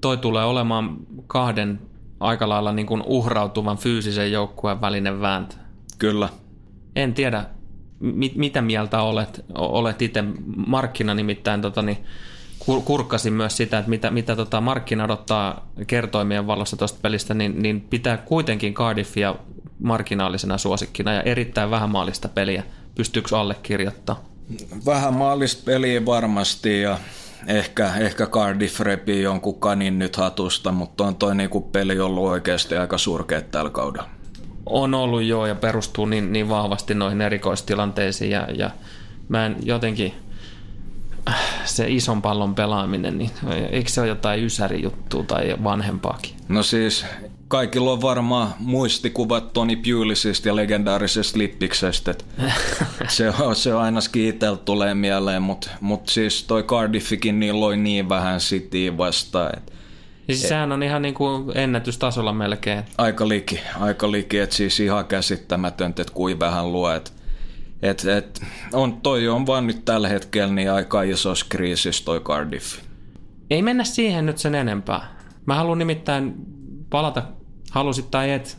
[0.00, 1.80] Toi tulee olemaan kahden
[2.20, 5.54] aika lailla niin kuin uhrautuvan fyysisen joukkueen välinen vääntö.
[5.98, 6.28] Kyllä.
[6.96, 7.44] En tiedä,
[8.00, 10.24] mit, mitä mieltä olet, olet itse.
[10.66, 12.04] Markkina nimittäin tota, niin,
[12.84, 17.80] kurkkasin myös sitä, että mitä, mitä tota markkina odottaa kertoimien valossa tuosta pelistä, niin, niin
[17.80, 19.34] pitää kuitenkin Cardiffia
[19.82, 22.62] marginaalisena suosikkina ja erittäin vähän maalista peliä.
[22.94, 24.24] Pystyykö allekirjoittaa?
[24.86, 26.98] Vähän maalista peliä varmasti ja
[27.46, 32.76] ehkä, ehkä Cardiff repii jonkun kanin nyt hatusta, mutta on toi niinku peli ollut oikeasti
[32.76, 34.08] aika surkea tällä kaudella.
[34.66, 38.70] On ollut joo ja perustuu niin, niin vahvasti noihin erikoistilanteisiin ja, ja
[39.28, 40.14] mä en jotenkin
[41.64, 43.30] se ison pallon pelaaminen, niin
[43.70, 46.34] eikö se ole jotain ysäri-juttua tai vanhempaakin?
[46.48, 47.06] No siis
[47.50, 52.14] kaikilla on varmaan muistikuvat Toni Pulisista ja legendaarisesta Lippiksestä.
[53.08, 57.76] se, on, se on aina itsellä tulee mieleen, mutta mut siis toi Cardiffikin niin loi
[57.76, 59.50] niin vähän City vastaan.
[59.56, 59.72] Et,
[60.26, 62.84] siis sehän on ihan niin kuin ennätystasolla melkein.
[62.98, 66.92] Aika liki, aika liki että siis ihan käsittämätöntä, että kuin vähän luo.
[66.92, 67.12] Et,
[67.82, 72.78] et, et, on, toi on vaan nyt tällä hetkellä niin aika isossa kriisissä toi Cardiff.
[73.50, 75.16] Ei mennä siihen nyt sen enempää.
[75.46, 76.34] Mä haluan nimittäin
[76.90, 77.22] palata
[77.70, 78.58] halusit tai et,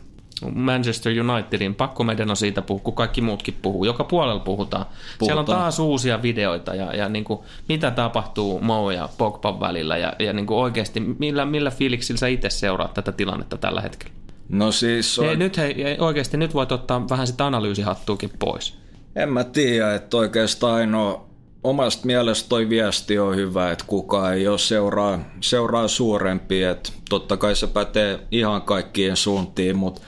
[0.54, 3.84] Manchester Unitedin, pakko meidän on siitä puhua, kun kaikki muutkin puhuu.
[3.84, 4.84] Joka puolella puhutaan.
[4.84, 5.26] puhutaan.
[5.26, 9.96] Siellä on taas uusia videoita ja, ja niin kuin, mitä tapahtuu Mo ja Pogban välillä
[9.96, 14.14] ja, ja niin kuin oikeasti millä, millä fiiliksillä sä itse seuraat tätä tilannetta tällä hetkellä?
[14.48, 15.18] No siis...
[15.18, 15.26] On...
[15.26, 18.78] Hei, nyt hei, oikeasti nyt voit ottaa vähän sitä analyysihattuukin pois.
[19.16, 21.31] En mä tiedä, että oikeastaan ainoa
[21.64, 27.36] omasta mielestä toi viesti on hyvä, että kukaan ei ole seuraa, seuraa suurempi, että totta
[27.36, 30.00] kai se pätee ihan kaikkien suuntiin, mutta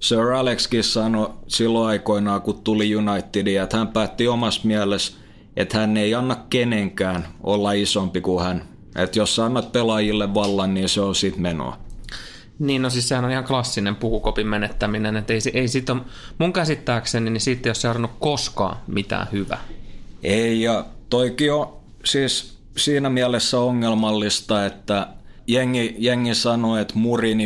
[0.00, 5.12] Sir Alexkin sanoi silloin aikoinaan, kun tuli Unitedia, että hän päätti omassa mielessä,
[5.56, 8.68] että hän ei anna kenenkään olla isompi kuin hän.
[8.96, 11.78] Että jos sä annat pelaajille vallan, niin se on sit menoa.
[12.58, 16.00] Niin, no siis sehän on ihan klassinen puhukopin menettäminen, että ei, ei sit ole,
[16.38, 19.60] mun käsittääkseni, niin siitä ei ole seurannut koskaan mitään hyvää.
[20.22, 25.08] Ei, ja toikin on siis siinä mielessä ongelmallista, että
[25.46, 26.94] jengi, jengi sanoo, että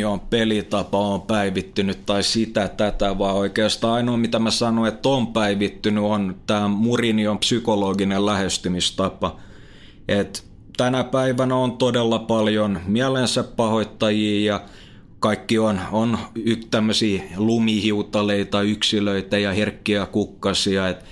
[0.05, 5.27] on pelitapa on päivittynyt tai sitä, tätä, vaan oikeastaan ainoa mitä mä sanoin, että on
[5.27, 6.67] päivittynyt on tämä
[7.29, 9.39] on psykologinen lähestymistapa.
[10.07, 10.43] Et
[10.77, 14.61] tänä päivänä on todella paljon mielensä pahoittajia ja
[15.19, 16.17] kaikki on, on
[16.71, 21.05] tämmöisiä lumihiutaleita, yksilöitä ja herkkiä kukkasia, että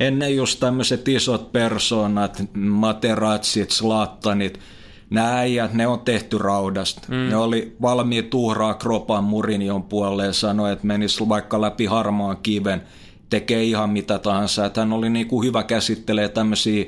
[0.00, 4.60] ennen just tämmöiset isot persoonat, materatsit, slattanit,
[5.10, 7.00] nämä äijät, ne on tehty raudasta.
[7.08, 7.28] Mm.
[7.28, 12.82] Ne oli valmiit uhraa kropan Murinion puolelle ja sanoi, että menisi vaikka läpi harmaan kiven,
[13.30, 14.66] tekee ihan mitä tahansa.
[14.66, 16.84] Että hän oli niin kuin hyvä käsittelee tämmöisiä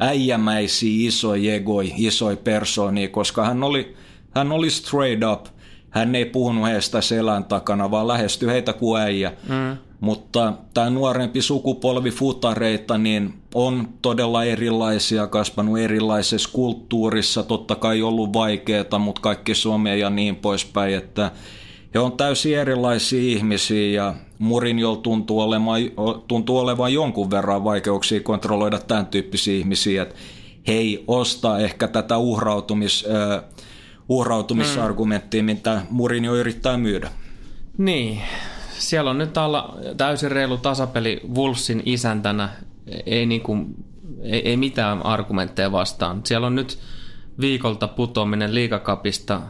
[0.00, 3.96] äijämäisiä isoja egoi, isoja persoonia, koska hän oli,
[4.34, 5.46] hän oli straight up.
[5.90, 9.32] Hän ei puhunut heistä selän takana, vaan lähestyi heitä kuin äijä.
[9.48, 9.76] Mm.
[10.00, 18.32] Mutta tämä nuorempi sukupolvi futareita niin on todella erilaisia, kasvanut erilaisessa kulttuurissa, totta kai ollut
[18.32, 21.30] vaikeaa, mutta kaikki Suomea ja niin poispäin, että
[21.94, 25.80] he on täysin erilaisia ihmisiä ja Murinjolla tuntuu olevan,
[26.28, 30.14] tuntuu olevan jonkun verran vaikeuksia kontrolloida tämän tyyppisiä ihmisiä, että
[30.66, 33.44] he ei osta ehkä tätä uhrautumis, äh,
[34.08, 35.46] uhrautumisargumenttia, mm.
[35.46, 37.10] mitä Murinjo yrittää myydä.
[37.78, 38.22] Niin,
[38.78, 42.48] siellä on nyt alla täysin reilu tasapeli Wolfsin isäntänä.
[43.06, 43.56] Ei, niinku,
[44.22, 46.20] ei, ei mitään argumentteja vastaan.
[46.24, 46.78] Siellä on nyt
[47.40, 49.40] viikolta putoaminen liikakapista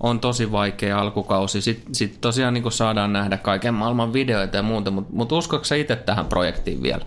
[0.00, 1.62] on tosi vaikea alkukausi.
[1.62, 5.96] Sitten sit tosiaan niin saadaan nähdä kaiken maailman videoita ja muuta, mutta mut uskoiko itse
[5.96, 7.04] tähän projektiin vielä?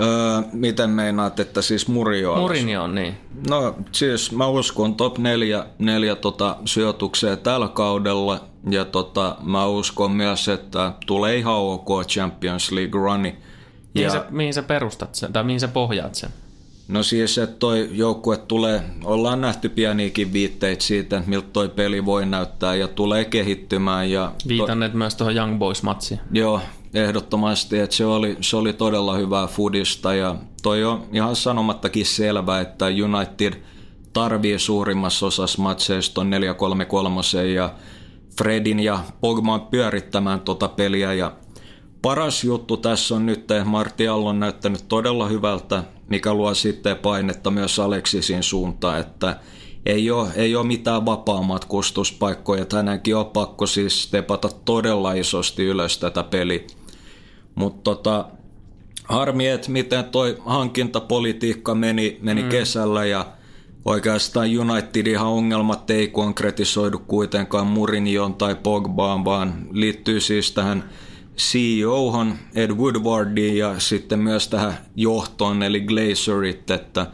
[0.00, 3.14] Öö, miten meinaat, että siis Murinjo Murinjo on, niin.
[3.50, 10.10] No siis mä uskon top neljä, neljä tota, sijoituksia tällä kaudella ja tota, mä uskon
[10.10, 13.36] myös, että tulee ihan ok Champions League runi.
[13.94, 16.30] Mihin, ja, sä, mihin sä perustat sen, tai mihin sä pohjaat sen?
[16.88, 22.04] No siis, että toi joukkue tulee, ollaan nähty pieniäkin viitteitä siitä, että miltä toi peli
[22.04, 24.10] voi näyttää ja tulee kehittymään.
[24.10, 26.20] Ja Viitanneet toi, myös tuohon Young Boys-matsiin.
[26.32, 26.60] Joo,
[26.94, 32.60] ehdottomasti, että se oli, se oli todella hyvää fudista ja toi on ihan sanomattakin selvä,
[32.60, 33.62] että United
[34.12, 37.70] tarvii suurimmassa osassa matseista on 4-3-3 ja
[38.38, 41.32] Fredin ja Pogman pyörittämään tuota peliä ja
[42.02, 47.50] paras juttu tässä on nyt, että Martial on näyttänyt todella hyvältä, mikä luo sitten painetta
[47.50, 49.36] myös Aleksisin suuntaan, että
[49.86, 55.98] ei ole, ei ole mitään vapaamatkustuspaikkoja, että hänenkin on pakko siis stepata todella isosti ylös
[55.98, 56.60] tätä peliä.
[57.54, 58.24] Mutta tota,
[59.04, 62.48] harmi, että miten toi hankintapolitiikka meni, meni mm.
[62.48, 63.26] kesällä ja
[63.84, 64.48] oikeastaan
[65.10, 70.84] ihan ongelmat ei konkretisoidu kuitenkaan Murinjon tai Pogbaan, vaan liittyy siis tähän
[71.36, 77.06] CEOhon Ed Woodwardiin ja sitten myös tähän johtoon eli Glazerit, että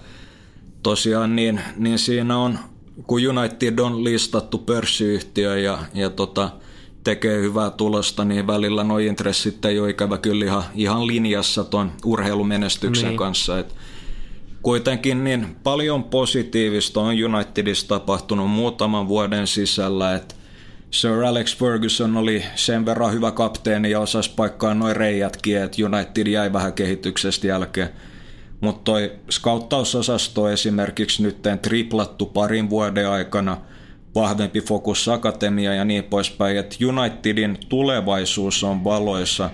[0.83, 2.59] tosiaan niin, niin siinä on,
[3.07, 6.51] kun United on listattu pörssiyhtiö ja, ja tota,
[7.05, 11.93] tekee hyvää tulosta, niin välillä nuo intressit ei ole ikävä kyllä ihan, ihan linjassa tuon
[12.05, 13.19] urheilumenestyksen niin.
[13.19, 13.59] kanssa.
[13.59, 13.75] Et
[14.63, 20.35] kuitenkin niin paljon positiivista on Unitedissa tapahtunut muutaman vuoden sisällä, että
[20.91, 26.27] Sir Alex Ferguson oli sen verran hyvä kapteeni ja osasi paikkaa noin reijätkin, että United
[26.27, 27.89] jäi vähän kehityksestä jälkeen.
[28.61, 33.57] mutta toi skauttausosasto esimerkiksi nyt triplattu parin vuoden aikana,
[34.15, 39.51] vahvempi fokus akatemia ja niin poispäin, että Unitedin tulevaisuus on valoissa,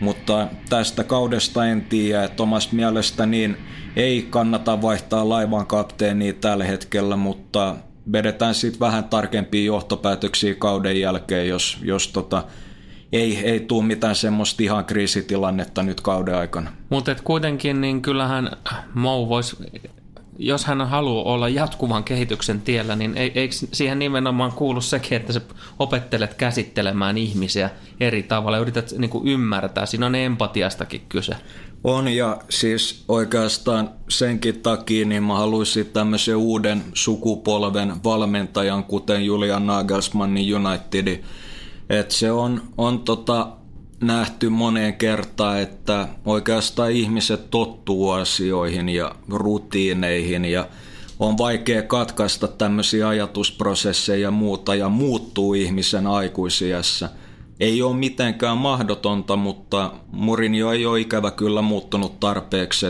[0.00, 3.56] mutta tästä kaudesta en tiedä, että omasta mielestä niin
[3.96, 7.76] ei kannata vaihtaa laivan kapteenia tällä hetkellä, mutta
[8.12, 12.44] vedetään sitten vähän tarkempia johtopäätöksiä kauden jälkeen, jos, jos tota,
[13.12, 16.72] ei, ei tule mitään semmoista ihan kriisitilannetta nyt kauden aikana.
[16.90, 18.50] Mutta kuitenkin niin kyllähän
[18.94, 19.56] Mou voisi,
[20.38, 25.40] jos hän haluaa olla jatkuvan kehityksen tiellä, niin eikö siihen nimenomaan kuulu sekin, että sä
[25.78, 27.70] opettelet käsittelemään ihmisiä
[28.00, 29.86] eri tavalla yrität niin kuin ymmärtää.
[29.86, 31.36] Siinä on empatiastakin kyse.
[31.84, 39.66] On ja siis oikeastaan senkin takia niin mä haluaisin tämmöisen uuden sukupolven valmentajan, kuten Julian
[39.66, 41.24] Nagelsmannin Unitedin
[41.90, 43.48] et se on, on tota,
[44.00, 50.68] nähty moneen kertaan, että oikeastaan ihmiset tottuu asioihin ja rutiineihin ja
[51.18, 57.10] on vaikea katkaista tämmöisiä ajatusprosesseja ja muuta ja muuttuu ihmisen aikuisiässä.
[57.60, 62.86] Ei ole mitenkään mahdotonta, mutta Mourinho ei ole ikävä kyllä muuttunut tarpeeksi.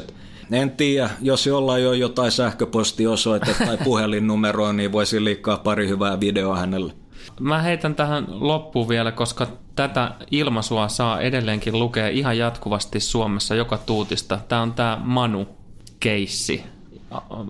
[0.52, 6.56] En tiedä, jos jollain on jotain sähköpostiosoitetta tai puhelinnumeroa, niin voisi liikkaa pari hyvää videoa
[6.56, 6.92] hänelle.
[7.40, 13.78] Mä heitän tähän loppuun vielä, koska tätä ilmaisua saa edelleenkin lukea ihan jatkuvasti Suomessa joka
[13.78, 14.38] tuutista.
[14.48, 16.62] Tämä on tämä Manu-keissi.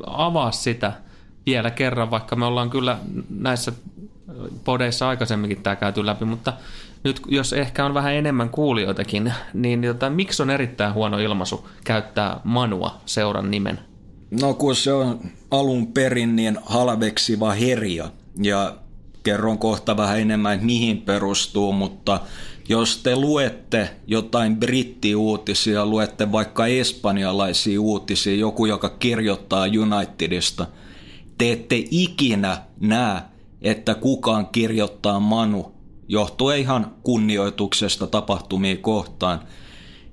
[0.07, 0.93] Avaa sitä
[1.47, 2.99] vielä kerran, vaikka me ollaan kyllä
[3.31, 3.73] näissä
[4.65, 6.53] podeissa aikaisemminkin tämä käyty läpi, mutta
[7.05, 12.41] nyt jos ehkä on vähän enemmän kuulijoitakin, niin jota, miksi on erittäin huono ilmaisu käyttää
[12.45, 13.79] Manua seuran nimen?
[14.41, 15.21] No kun se on
[15.51, 18.11] alun perin niin halveksiva herja
[18.43, 18.77] ja
[19.23, 22.21] kerron kohta vähän enemmän, että mihin perustuu, mutta
[22.69, 30.67] jos te luette jotain brittiuutisia, luette vaikka espanjalaisia uutisia, joku, joka kirjoittaa Unitedista,
[31.39, 33.21] te ette ikinä näe,
[33.63, 35.73] että kukaan kirjoittaa Manu,
[36.09, 39.41] johtuen ihan kunnioituksesta tapahtumia kohtaan.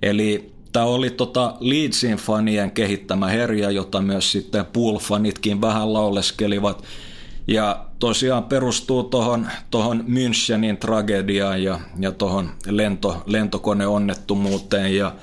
[0.01, 6.83] Eli tämä oli tota Leedsin fanien kehittämä herja, jota myös sitten Pool-fanitkin vähän lauleskelivat.
[7.47, 14.95] Ja tosiaan perustuu tuohon tohon Münchenin tragediaan ja, ja tuohon lento, lentokoneonnettomuuteen.
[14.95, 15.15] Ja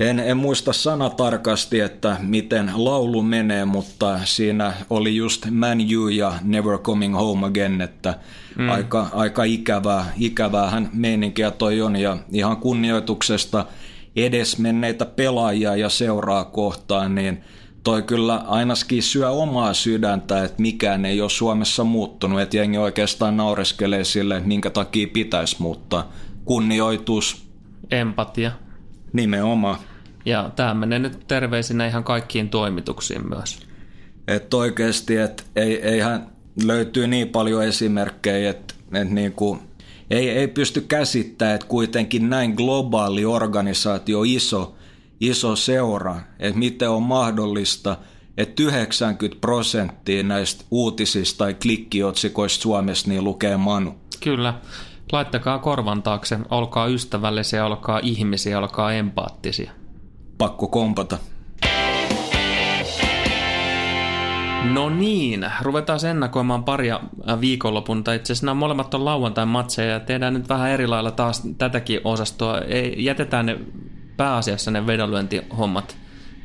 [0.00, 6.08] en, en muista sana tarkasti, että miten laulu menee, mutta siinä oli just Man You
[6.08, 8.14] ja Never Coming Home Again, että
[8.58, 8.70] mm.
[8.70, 13.66] aika, aika ikävää, ikävää hän meininkiä toi on ja ihan kunnioituksesta
[14.16, 17.42] edesmenneitä pelaajia ja seuraa kohtaan, niin–
[17.84, 23.36] toi kyllä ainakin syö omaa sydäntä, että mikään ei ole Suomessa muuttunut, että jengi oikeastaan
[23.36, 26.12] naureskelee sille, että minkä takia pitäisi muuttaa.
[26.44, 27.48] Kunnioitus.
[27.90, 28.52] Empatia.
[29.12, 29.78] Nimenomaan.
[30.24, 33.60] Ja tämä menee nyt terveisinä ihan kaikkiin toimituksiin myös.
[34.28, 36.26] Että oikeasti, että ei, eihän
[36.64, 39.60] löytyy niin paljon esimerkkejä, että, että niin kuin,
[40.10, 44.76] ei, ei pysty käsittämään, että kuitenkin näin globaali organisaatio, iso,
[45.20, 47.96] iso seura, että miten on mahdollista,
[48.36, 53.94] että 90 prosenttia näistä uutisista tai klikkiotsikoista Suomessa niin lukee Manu.
[54.20, 54.54] Kyllä.
[55.12, 59.70] Laittakaa korvan taakse, olkaa ystävällisiä, olkaa ihmisiä, olkaa empaattisia.
[60.38, 61.18] Pakko kompata.
[64.72, 67.00] No niin, ruvetaan ennakoimaan paria
[67.40, 71.10] viikonlopun, tai itse asiassa nämä molemmat on lauantain matseja ja tehdään nyt vähän eri lailla
[71.10, 72.58] taas tätäkin osastoa.
[72.58, 73.58] Ei, jätetään ne
[74.18, 75.96] pääasiassa ne vedonlyöntihommat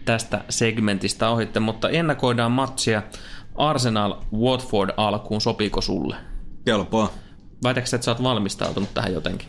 [0.05, 3.03] tästä segmentistä ohitte, mutta ennakoidaan matsia
[3.55, 6.15] Arsenal Watford alkuun, sopiiko sulle?
[6.65, 7.09] Kelpaa.
[7.63, 9.47] Väitätkö että sä oot valmistautunut tähän jotenkin?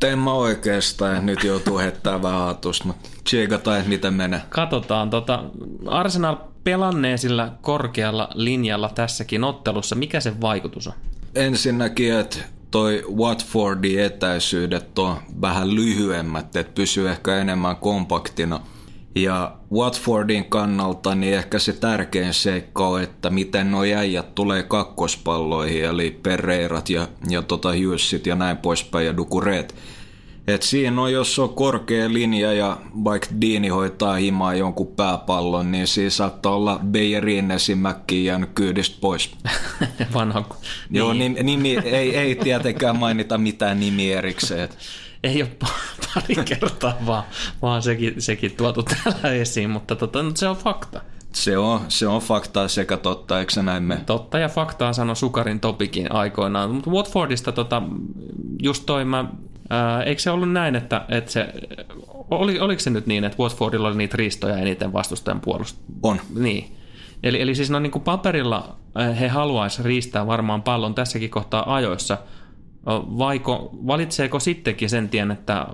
[0.00, 4.42] Tein mä oikeastaan, nyt joutuu heittämään vähän aatusta, mutta tsiikataan, miten menee.
[4.48, 5.44] Katsotaan, tota,
[5.86, 9.94] Arsenal pelannee sillä korkealla linjalla tässäkin ottelussa.
[9.94, 10.94] Mikä se vaikutus on?
[11.34, 12.38] Ensinnäkin, että
[12.70, 18.60] toi Watfordin etäisyydet on vähän lyhyemmät, että pysyy ehkä enemmän kompaktina.
[19.14, 25.84] Ja Watfordin kannalta niin ehkä se tärkein seikka on, että miten nuo äijät tulee kakkospalloihin,
[25.84, 29.74] eli Pereirat ja, ja tota Hughesit ja näin poispäin ja Dukureet
[30.46, 35.86] et siinä on, jos on korkea linja ja vaikka Diini hoitaa himaa jonkun pääpallon, niin
[35.86, 39.30] siinä saattaa olla Beyerin esimerkki jäänyt kyydistä pois.
[40.14, 40.40] Vanha.
[40.40, 40.98] Niin.
[40.98, 44.68] Joo, nimi, nimi ei, ei tietenkään mainita mitään nimi erikseen.
[45.24, 45.50] ei ole
[46.14, 47.24] pari kertaa, vaan,
[47.62, 51.00] vaan sekin, sekin tuotu täällä esiin, mutta tota, se on fakta.
[51.32, 53.96] Se on, se on faktaa sekä totta, eikö se näin me?
[54.06, 56.70] Totta ja faktaa sanoi Sukarin Topikin aikoinaan.
[56.70, 57.82] Mutta Watfordista tota,
[58.62, 59.24] just toi mä
[59.70, 61.48] Ää, eikö se ollut näin, että, että se
[62.30, 65.80] oli, oliko se nyt niin, että Watfordilla oli niitä riistoja eniten vastustajan puolusta?
[66.02, 66.20] On.
[66.34, 66.76] Niin.
[67.22, 68.76] Eli, eli siis no niin kuin paperilla
[69.20, 72.18] he haluaisi riistää varmaan pallon tässäkin kohtaa ajoissa,
[73.18, 75.66] vaiko valitseeko sittenkin sen tien, että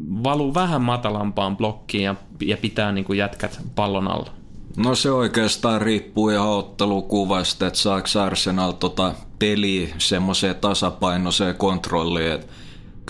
[0.00, 4.30] valuu vähän matalampaan blokkiin ja, ja pitää niin kuin jätkät pallon alla?
[4.76, 12.32] No se oikeastaan riippuu ihan ottelukuvasta, että saako Arsenal tota peliä semmoiseen tasapainoiseen kontrolliin.
[12.32, 12.48] Et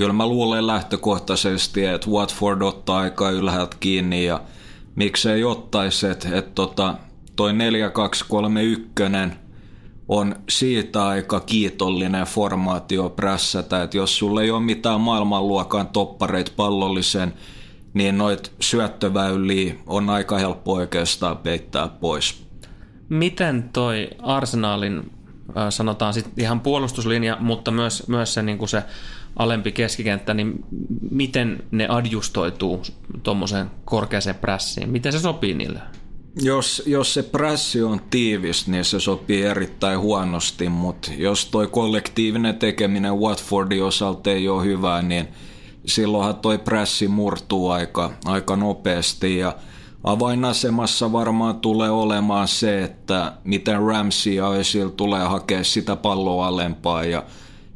[0.01, 4.41] kyllä mä luulen lähtökohtaisesti, että Watford ottaa aika ylhäältä kiinni ja
[4.95, 6.95] miksei ottaisi, että et tota,
[7.37, 9.31] toi 4-2-3-1
[10.09, 17.35] on siitä aika kiitollinen formaatio prässätä, että jos sulle ei ole mitään maailmanluokan toppareita pallollisen,
[17.95, 22.47] niin noit syöttöväyliä on aika helppo oikeastaan peittää pois.
[23.09, 25.13] Miten toi Arsenalin,
[25.71, 28.83] sanotaan sitten ihan puolustuslinja, mutta myös, myös se, niin kuin se
[29.37, 30.65] alempi keskikenttä, niin
[31.11, 32.83] miten ne adjustoituu
[33.23, 34.91] tuommoiseen korkeaseen prässiin?
[34.91, 35.81] Miten se sopii niille?
[36.43, 42.59] Jos, jos se prässi on tiivis, niin se sopii erittäin huonosti, mutta jos toi kollektiivinen
[42.59, 45.29] tekeminen Watfordin osalta ei ole hyvää, niin
[45.87, 49.57] silloinhan toi prässi murtuu aika, aika nopeasti ja
[50.05, 57.05] avainasemassa varmaan tulee olemaan se, että miten Ramsey ja Özil tulee hakea sitä palloa alempaa
[57.05, 57.23] ja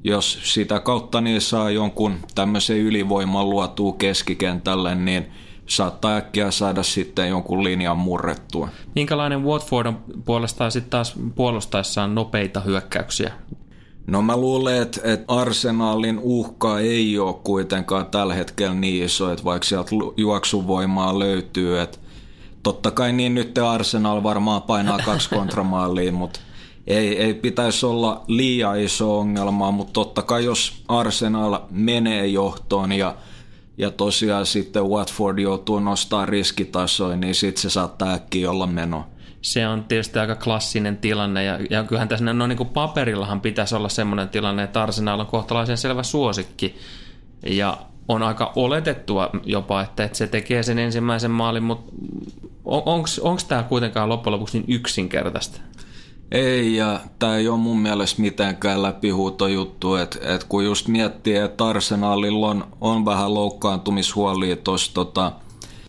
[0.05, 5.27] jos sitä kautta niin saa jonkun tämmöisen ylivoiman luotua keskikentälle, niin–
[5.67, 8.69] saattaa äkkiä saada sitten jonkun linjan murrettua.
[8.95, 13.33] Minkälainen Watford on puolestaan sitten taas puolustaessaan nopeita hyökkäyksiä?
[14.07, 19.45] No mä luulen, että, että Arsenalin uhka ei ole kuitenkaan tällä hetkellä niin iso, että
[19.45, 21.99] vaikka sieltä juoksuvoimaa löytyy, että
[22.63, 26.41] totta kai niin nyt Arsenal varmaan painaa kaksi kontramaaliin, mutta
[26.87, 33.15] ei, ei pitäisi olla liian iso ongelma, mutta totta kai jos Arsenal menee johtoon ja
[33.79, 39.05] ja tosiaan sitten Watford joutuu nostaa riskitasoja, niin sitten se saattaa äkkiä olla meno.
[39.43, 43.75] Se on tietysti aika klassinen tilanne, ja, ja kyllähän tässä no, niin kuin paperillahan pitäisi
[43.75, 46.75] olla semmoinen tilanne, että Arsenal on kohtalaisen selvä suosikki,
[47.47, 47.79] ja
[48.09, 51.93] on aika oletettua jopa, että, että se tekee sen ensimmäisen maalin, mutta
[52.65, 52.83] on,
[53.21, 55.61] onko tämä kuitenkaan loppujen lopuksi niin yksinkertaista?
[56.35, 61.37] Ei, ja tämä ei ole mun mielestä mitenkään läpihuuto juttu, että et kun just miettii,
[61.37, 65.33] että Arsenalilla on, on vähän loukkaantumishuolia tuossa tota,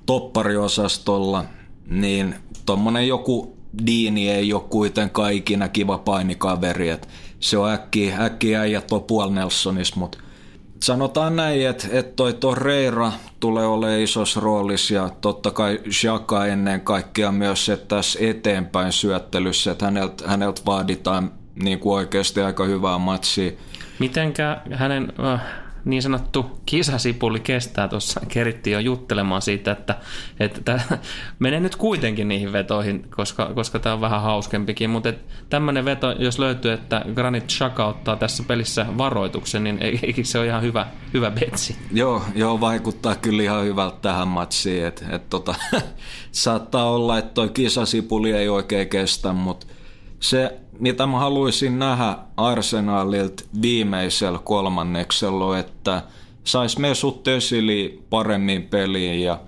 [0.06, 1.46] toppariosastolla,
[1.90, 2.36] niin
[2.66, 7.08] tuommoinen joku Diini ei ole kuitenkaan ikinä kiva painikaveri, että
[7.40, 10.18] se on äkkiä, äkkiä äijät on puol Nelsonissa, mutta
[10.84, 16.82] sanotaan näin, että, että toi Torreira tulee olemaan isossa roolissa ja totta kai Xhaka ennen
[16.82, 21.32] kaikkea myös se tässä eteenpäin syöttelyssä, että häneltä, häneltä vaaditaan
[21.64, 23.52] niin kuin oikeasti aika hyvää matsia.
[24.00, 25.42] Mitenkä hänen äh,
[25.86, 28.22] niin sanottu kisasipuli kestää tuossa.
[28.28, 29.96] Kerittiin jo juttelemaan siitä, että,
[30.40, 30.80] että
[31.40, 34.90] menee nyt kuitenkin niihin vetoihin, koska, koska tämä on vähän hauskempikin.
[34.90, 35.14] Mutta
[35.50, 40.48] tämmöinen veto, jos löytyy, että Granit Xhaka ottaa tässä pelissä varoituksen, niin eikö se ole
[40.48, 41.76] ihan hyvä, hyvä betsi?
[41.92, 44.86] Joo, joo, vaikuttaa kyllä ihan hyvältä tähän matsiin.
[44.86, 45.56] Et, et tota,
[46.32, 49.68] saattaa olla, että toi kisasipuli ei oikein kestä, mutta
[50.20, 56.02] se, mitä mä haluaisin nähdä Arsenalilta viimeisellä kolmanneksella, että
[56.44, 59.40] sais Mesut Özili paremmin peliin ja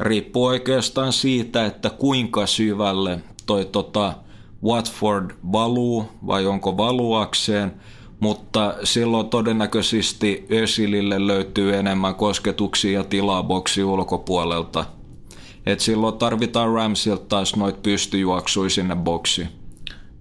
[0.00, 4.14] riippuu oikeastaan siitä, että kuinka syvälle toi tota
[4.64, 7.74] Watford valuu vai onko valuakseen,
[8.20, 14.84] mutta silloin todennäköisesti Özilille löytyy enemmän kosketuksia ja tilaa boksi ulkopuolelta.
[15.66, 19.57] Et silloin tarvitaan Ramsilta taas noit pystyjuoksuja sinne boksiin.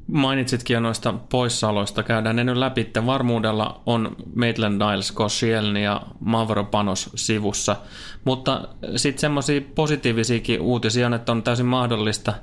[0.08, 2.04] Mainitsitkin jo noista poissaoloista.
[2.04, 2.92] Käydään ne nyt läpi.
[3.06, 7.76] Varmuudella on Maitland Niles, Koscielny ja Mavro Panos sivussa.
[8.24, 12.34] Mutta sitten semmoisia positiivisiakin uutisia on, että on täysin mahdollista,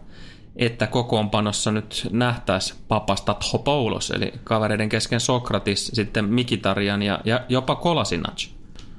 [0.57, 7.75] että kokoonpanossa nyt nähtäisi papasta Topoulos, eli kavereiden kesken Sokratis, sitten Mikitarian ja, ja jopa
[7.75, 8.47] Kolasinac.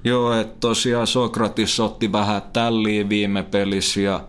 [0.03, 4.21] Joo, että tosiaan Sokratis otti vähän tälliin viime pelissä ja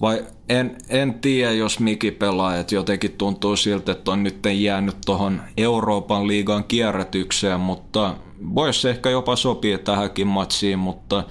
[0.00, 4.96] vai en, en tiedä, jos Miki pelaa, että jotenkin tuntuu siltä, että on nyt jäänyt
[5.06, 8.14] tuohon Euroopan liigan kierrätykseen, mutta
[8.54, 11.24] voisi ehkä jopa sopia tähänkin matsiin, mutta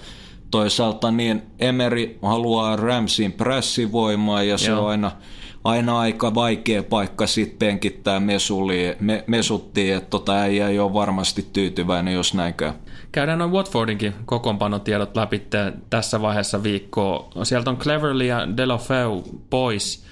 [0.51, 4.83] toisaalta niin Emeri haluaa Ramsin pressivoimaa ja se Joo.
[4.83, 5.11] on aina,
[5.65, 12.13] aina aika vaikea paikka sitten penkittää mesuli, me, mesuttiin, että tota ei ole varmasti tyytyväinen,
[12.13, 12.71] jos näin käy.
[13.11, 15.41] Käydään noin Watfordinkin kokoonpanotiedot läpi
[15.89, 17.29] tässä vaiheessa viikkoa.
[17.43, 20.05] Sieltä on Cleverly ja Delofeu pois.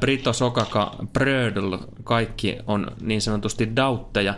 [0.00, 4.34] Brito, Sokaka, Brödl, kaikki on niin sanotusti dautteja.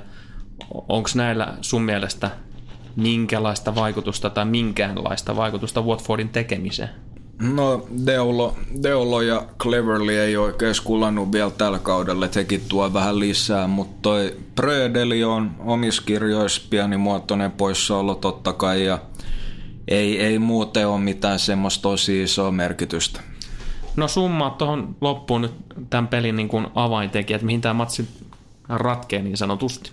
[0.89, 2.31] Onko näillä sun mielestä
[2.97, 7.10] minkälaista vaikutusta tai minkäänlaista vaikutusta Watfordin tekemiseen?
[7.41, 13.67] No Deolo, Deolo ja Cleverly ei oikein skulannut vielä tällä kaudella, teki tuo vähän lisää,
[13.67, 18.99] mutta toi Prödeli on omissa kirjoissa pienimuotoinen poissaolo totta kai ja
[19.89, 23.21] ei, ei muuten ole mitään semmoista tosi isoa merkitystä.
[23.97, 25.53] No summa tuohon loppuun nyt
[25.91, 28.09] tämän pelin niin kuin avaintekijät, mihin tämä matsi
[28.69, 29.91] ratkee niin sanotusti.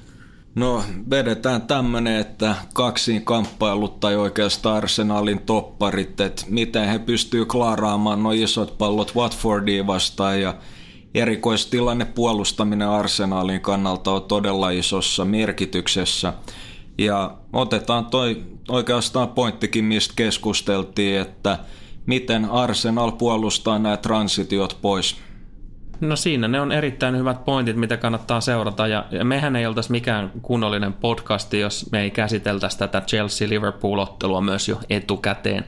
[0.58, 8.24] No vedetään tämmönen, että kaksiin kamppailut tai oikeastaan Arsenalin topparit, että miten he pystyy klaaraamaan
[8.24, 10.56] nuo isot pallot Watfordia vastaan ja
[11.14, 16.34] erikoistilanne puolustaminen Arsenalin kannalta on todella isossa merkityksessä.
[16.98, 21.60] Ja otetaan toi oikeastaan pointtikin, mistä keskusteltiin, että
[22.06, 25.16] miten Arsenal puolustaa nämä transitiot pois.
[26.02, 28.88] No siinä ne on erittäin hyvät pointit, mitä kannattaa seurata.
[28.88, 34.80] Ja, mehän ei oltaisi mikään kunnollinen podcasti, jos me ei käsiteltäisi tätä Chelsea-Liverpool-ottelua myös jo
[34.90, 35.66] etukäteen.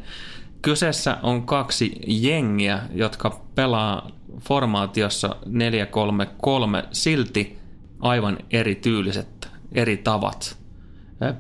[0.62, 4.08] Kyseessä on kaksi jengiä, jotka pelaa
[4.40, 7.60] formaatiossa 4-3-3 silti
[8.00, 10.58] aivan erityyliset, eri tavat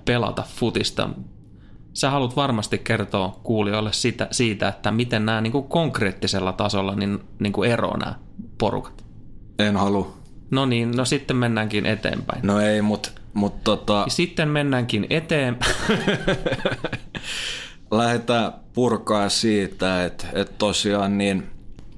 [0.05, 1.09] pelata futista.
[1.93, 3.91] Sä haluat varmasti kertoa kuulijoille
[4.31, 8.15] siitä, että miten nämä niin kuin konkreettisella tasolla niin, niin kuin nämä
[8.57, 9.05] porukat.
[9.59, 10.13] En halua.
[10.51, 12.39] No niin, no sitten mennäänkin eteenpäin.
[12.43, 14.05] No ei, mutta mut tota...
[14.07, 15.75] Sitten mennäänkin eteenpäin.
[17.91, 21.43] Lähdetään purkaa siitä, että, että tosiaan niin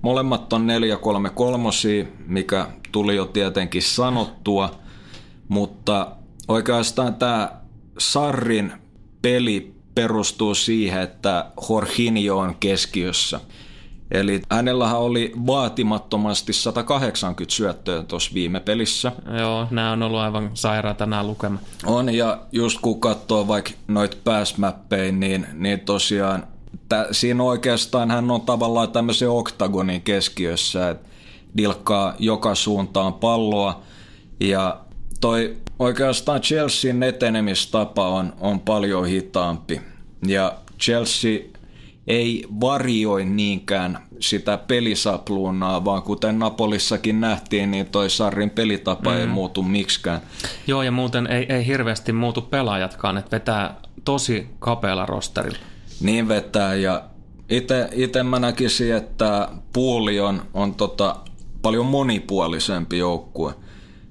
[0.01, 1.69] molemmat on 433,
[2.27, 4.79] mikä tuli jo tietenkin sanottua,
[5.47, 6.15] mutta
[6.47, 7.51] oikeastaan tämä
[7.97, 8.73] Sarrin
[9.21, 13.39] peli perustuu siihen, että Jorginho on keskiössä.
[14.11, 19.11] Eli hänellähän oli vaatimattomasti 180 syöttöä tuossa viime pelissä.
[19.39, 21.59] Joo, nämä on ollut aivan sairaata nämä lukema.
[21.85, 26.43] On, ja just kun katsoo vaikka noita pääsmäppejä, niin, niin tosiaan
[26.89, 31.07] tä, siinä oikeastaan hän on tavallaan tämmöisen oktagonin keskiössä, että
[31.57, 33.81] dilkkaa joka suuntaan palloa,
[34.39, 34.79] ja
[35.21, 39.81] toi oikeastaan Chelsean etenemistapa on, on paljon hitaampi.
[40.27, 41.39] Ja Chelsea
[42.07, 49.17] ei varioi niinkään sitä pelisapluunaa, vaan kuten Napolissakin nähtiin, niin toi Sarrin pelitapa mm.
[49.17, 50.21] ei muutu miksikään.
[50.67, 53.75] Joo, ja muuten ei, ei hirveästi muutu pelaajatkaan, että vetää
[54.05, 55.57] tosi kapealla rosterilla.
[56.01, 57.03] Niin vetää, ja
[57.93, 61.15] itse mä näkisin, että puuli on, on tota,
[61.61, 63.53] paljon monipuolisempi joukkue.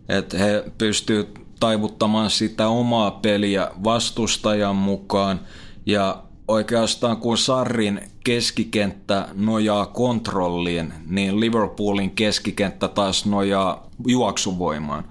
[0.08, 1.28] Että he pystyvät
[1.60, 5.40] taivuttamaan sitä omaa peliä vastustajan mukaan,
[5.86, 15.04] ja oikeastaan kun Sarrin keskikenttä nojaa kontrolliin, niin Liverpoolin keskikenttä taas nojaa juoksuvoimaan.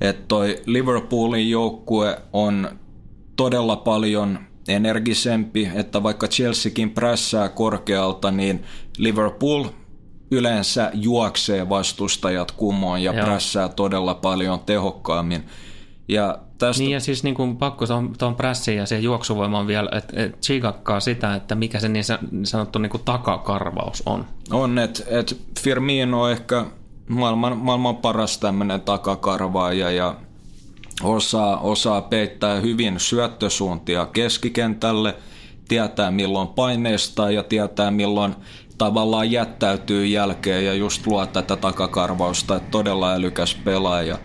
[0.00, 2.78] Että toi Liverpoolin joukkue on
[3.36, 8.62] todella paljon energisempi, että vaikka Chelseakin prässää korkealta, niin
[8.98, 9.64] Liverpool
[10.30, 13.24] yleensä juoksee vastustajat kumoon ja Joo.
[13.24, 15.44] prässää todella paljon tehokkaammin.
[16.08, 16.82] Ja tästä...
[16.82, 17.84] Niin ja siis niin kuin pakko
[18.18, 22.04] tuon prässiin ja se juoksuvoimaan vielä, että et chikakkaa sitä, että mikä se niin
[22.44, 24.26] sanottu niin kuin takakarvaus on.
[24.50, 26.64] On, että et Firmino on ehkä
[27.08, 30.14] maailman, maailman paras tämmöinen takakarvaaja ja
[31.02, 35.14] osaa, osaa peittää hyvin syöttösuuntia keskikentälle,
[35.68, 38.34] tietää milloin paineistaa ja tietää milloin
[38.78, 44.18] tavallaan jättäytyy jälkeen ja just luo tätä takakarvausta, että todella älykäs pelaaja.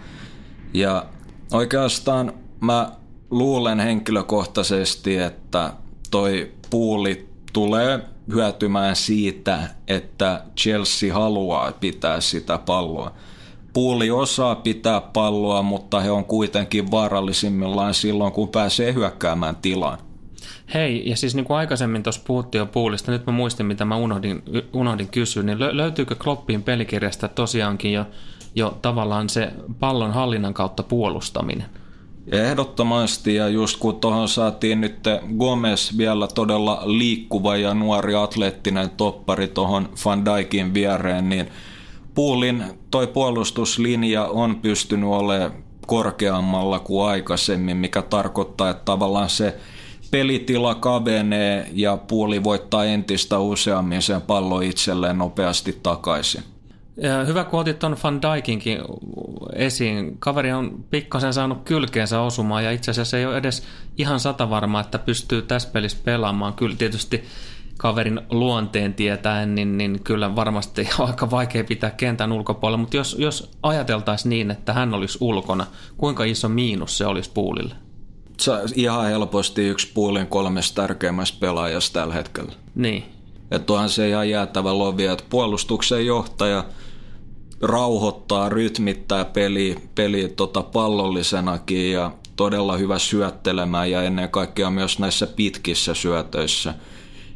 [0.74, 1.06] Ja
[1.52, 2.92] Oikeastaan mä
[3.32, 5.74] luulen henkilökohtaisesti, että
[6.12, 8.00] toi puuli tulee
[8.34, 13.12] hyötymään siitä, että Chelsea haluaa pitää sitä palloa.
[13.74, 19.98] Puuli osaa pitää palloa, mutta he on kuitenkin vaarallisimmillaan silloin, kun pääsee hyökkäämään tilaan.
[20.74, 23.96] Hei, ja siis niin kuin aikaisemmin tuossa puhuttiin jo puulista, nyt mä muistin, mitä mä
[23.96, 24.44] unohdin,
[24.74, 28.06] unohdin kysyä, niin löytyykö Kloppin pelikirjasta tosiaankin jo
[28.56, 31.66] jo tavallaan se pallon hallinnan kautta puolustaminen.
[32.32, 35.00] Ehdottomasti, ja just kun tuohon saatiin nyt
[35.38, 41.48] Gomez vielä todella liikkuva ja nuori atleettinen toppari tuohon Van Dijkin viereen, niin
[42.16, 45.52] Puulin toi puolustuslinja on pystynyt olemaan
[45.88, 49.58] korkeammalla kuin aikaisemmin, mikä tarkoittaa, että tavallaan se
[50.12, 56.44] pelitila kavenee ja puoli voittaa entistä useammin sen pallon itselleen nopeasti takaisin.
[56.98, 58.80] Ja hyvä, kun otit tuon Van Dijkinkin
[59.54, 60.18] esiin.
[60.20, 63.64] Kaveri on pikkasen saanut kylkeensä osumaan ja itse asiassa ei ole edes
[63.98, 66.54] ihan sata varma, että pystyy tässä pelissä pelaamaan.
[66.54, 67.24] Kyllä tietysti
[67.78, 73.16] kaverin luonteen tietäen, niin, niin kyllä varmasti on aika vaikea pitää kentän ulkopuolella, mutta jos,
[73.20, 75.66] jos ajateltaisiin niin, että hän olisi ulkona,
[75.98, 77.76] kuinka iso miinus se olisi puulille?
[78.76, 82.52] ihan helposti yksi puulin kolmesta tärkeimmästä pelaajasta tällä hetkellä.
[82.76, 83.06] Niin.
[83.52, 86.64] Että onhan se ihan jäätävä lovi, että puolustuksen johtaja
[87.62, 95.28] rauhoittaa, rytmittää peli, peli tota pallollisenakin ja todella hyvä syöttelemään ja ennen kaikkea myös näissä
[95.28, 96.74] pitkissä syötöissä.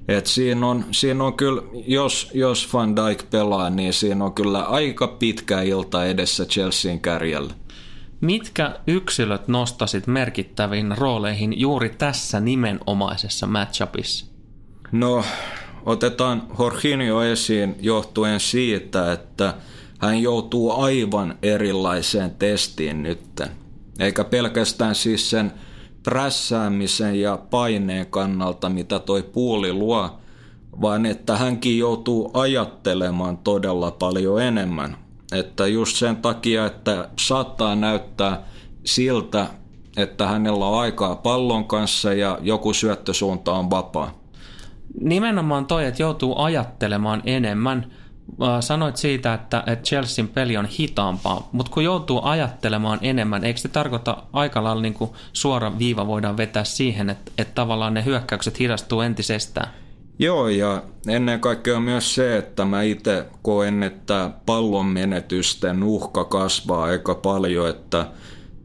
[0.07, 4.61] Et siinä, on, siinä on kyllä, jos, jos Van Dijk pelaa, niin siinä on kyllä
[4.61, 7.53] aika pitkä ilta edessä Chelsean kärjellä.
[8.21, 14.25] Mitkä yksilöt nostasit merkittäviin rooleihin juuri tässä nimenomaisessa matchupissa?
[14.91, 15.23] No,
[15.85, 19.53] otetaan Jorginho esiin johtuen siitä, että
[19.99, 23.49] hän joutuu aivan erilaiseen testiin nytten.
[23.99, 25.51] Eikä pelkästään siis sen
[26.03, 30.19] prässäämisen ja paineen kannalta, mitä toi puuli luo,
[30.81, 34.97] vaan että hänkin joutuu ajattelemaan todella paljon enemmän.
[35.31, 38.43] Että just sen takia, että saattaa näyttää
[38.85, 39.47] siltä,
[39.97, 44.19] että hänellä on aikaa pallon kanssa ja joku syöttösuunta on vapaa.
[45.01, 47.85] Nimenomaan toi, että joutuu ajattelemaan enemmän–
[48.59, 53.67] sanoit siitä, että, että Chelsean peli on hitaampaa, mutta kun joutuu ajattelemaan enemmän, eikö se
[53.67, 58.59] tarkoita aika lailla niin kuin suora viiva voidaan vetää siihen, että, että tavallaan ne hyökkäykset
[58.59, 59.69] hidastuu entisestään?
[60.19, 66.83] Joo, ja ennen kaikkea myös se, että mä itse koen, että pallon menetysten uhka kasvaa
[66.83, 68.05] aika paljon, että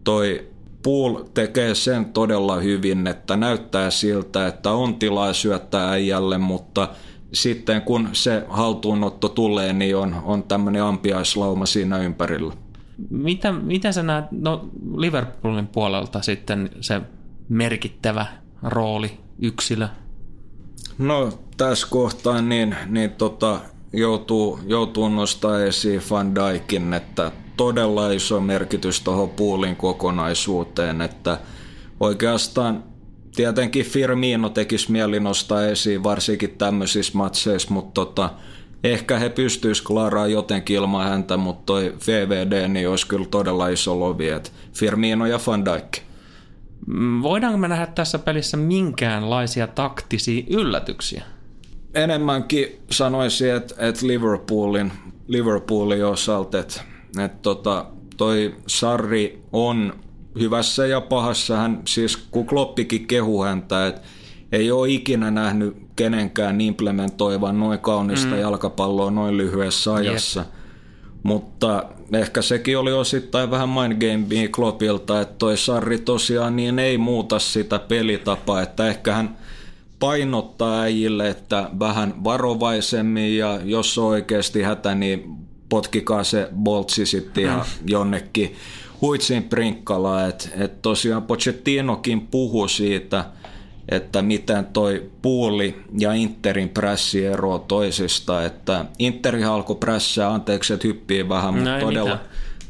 [0.04, 0.48] toi
[0.82, 6.88] Pool tekee sen todella hyvin, että näyttää siltä, että on tilaa syöttää äijälle, mutta–
[7.34, 12.52] sitten kun se haltuunotto tulee, niin on, on tämmöinen ampiaislauma siinä ympärillä.
[13.10, 17.00] Mitä, mitä sä näet no Liverpoolin puolelta sitten se
[17.48, 18.26] merkittävä
[18.62, 19.88] rooli, yksilö?
[20.98, 23.60] No tässä kohtaa niin, niin tota,
[23.92, 31.38] joutuu, joutuu nostaa esiin Van Dijkin, että todella iso merkitys tuohon puulin kokonaisuuteen, että
[32.00, 32.84] oikeastaan
[33.36, 38.30] tietenkin Firmino tekisi mieli nostaa esiin, varsinkin tämmöisissä matseissa, mutta tota,
[38.84, 44.00] ehkä he pystyisivät klaraamaan jotenkin ilman häntä, mutta toi VVD niin olisi kyllä todella iso
[44.00, 45.98] lovi, että Firmino ja Van Dijk.
[46.86, 51.24] Mm, voidaanko me nähdä tässä pelissä minkäänlaisia taktisia yllätyksiä?
[51.94, 54.92] Enemmänkin sanoisin, että, että Liverpoolin,
[55.28, 56.80] Liverpoolin osalta, että,
[57.24, 59.92] että tota, toi Sarri on
[60.40, 64.00] hyvässä ja pahassa hän, siis kun Kloppikin kehu häntä, että
[64.52, 68.40] ei ole ikinä nähnyt kenenkään implementoivan noin kaunista mm.
[68.40, 70.40] jalkapalloa noin lyhyessä ajassa.
[70.40, 70.50] Yep.
[71.22, 76.98] Mutta ehkä sekin oli osittain vähän mind game Kloppilta, että toi Sarri tosiaan niin ei
[76.98, 79.36] muuta sitä pelitapaa, että ehkä hän
[79.98, 85.24] painottaa äijille, että vähän varovaisemmin ja jos on oikeasti hätä, niin
[85.68, 87.88] potkikaa se boltsi sitten ihan mm.
[87.88, 88.54] jonnekin
[89.04, 93.24] huitsin Prinkkala, että et tosiaan Pochettinokin puhui siitä,
[93.88, 100.88] että miten toi puuli ja Interin prässi eroaa toisista, että Interi alkoi prässää, anteeksi, että
[100.88, 102.18] hyppii vähän, mutta todella,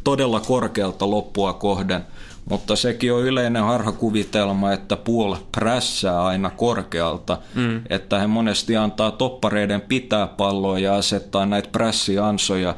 [0.05, 2.05] todella korkealta loppua kohden.
[2.51, 7.82] Mutta sekin on yleinen harhakuvitelma, että Pool prässää aina korkealta, mm.
[7.91, 12.74] että he monesti antaa toppareiden pitää palloa ja asettaa näitä prässiansoja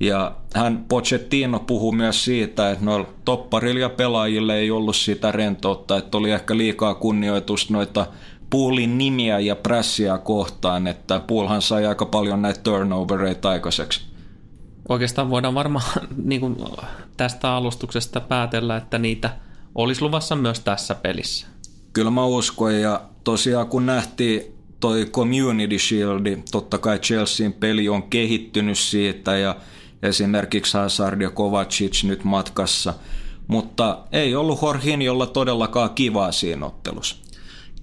[0.00, 6.18] ja hän Pochettino puhuu myös siitä, että noilla topparilla pelaajille ei ollut sitä rentoutta, että
[6.18, 8.06] oli ehkä liikaa kunnioitusta noita
[8.50, 14.00] Poolin nimiä ja prässiä kohtaan, että Poolhan sai aika paljon näitä turnovereita aikaiseksi.
[14.88, 15.84] Oikeastaan voidaan varmaan
[16.24, 16.56] niin kuin
[17.16, 19.30] tästä alustuksesta päätellä, että niitä
[19.74, 21.46] olisi luvassa myös tässä pelissä.
[21.92, 24.42] Kyllä mä uskon ja tosiaan kun nähtiin
[24.80, 29.56] toi Community Shield, totta kai Chelsean peli on kehittynyt siitä ja
[30.02, 32.94] esimerkiksi Hazard ja Kovacic nyt matkassa,
[33.46, 34.60] mutta ei ollut
[35.04, 37.16] jolla todellakaan kivaa siinä ottelussa.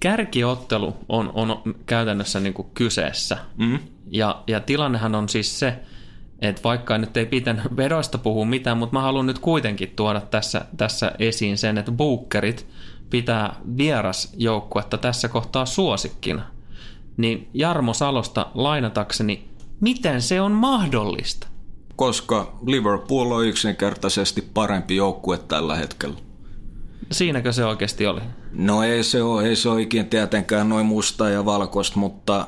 [0.00, 3.38] Kärkiottelu on, on käytännössä niin kuin kyseessä.
[3.56, 3.78] Mm.
[4.10, 5.78] Ja, ja tilannehan on siis se,
[6.38, 10.64] että vaikka nyt ei pitänyt vedoista puhua mitään, mutta mä haluan nyt kuitenkin tuoda tässä,
[10.76, 12.66] tässä esiin sen, että Bookerit
[13.10, 16.42] pitää vierasjoukkuetta tässä kohtaa suosikkina.
[17.16, 19.48] Niin Jarmo Salosta lainatakseni,
[19.80, 21.46] miten se on mahdollista?
[21.96, 26.16] Koska Liverpool on yksinkertaisesti parempi joukkue tällä hetkellä.
[27.12, 28.20] Siinäkö se oikeasti oli?
[28.52, 32.46] No ei se ole, ei se ole ikinä tietenkään noin musta ja valkoista, mutta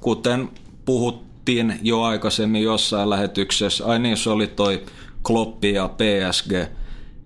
[0.00, 0.48] kuten
[0.84, 4.82] puhuttiin jo aikaisemmin jossain lähetyksessä, ai niin se oli toi
[5.22, 6.52] Kloppi ja PSG,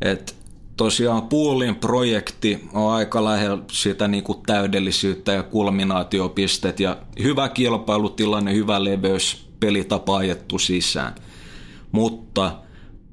[0.01, 0.33] että
[0.77, 8.55] tosiaan Poolin projekti on aika lähellä sitä niin kuin täydellisyyttä ja kulminaatiopistet ja hyvä kilpailutilanne,
[8.55, 11.15] hyvä leveys, pelitapa ajettu sisään–
[11.93, 12.53] mutta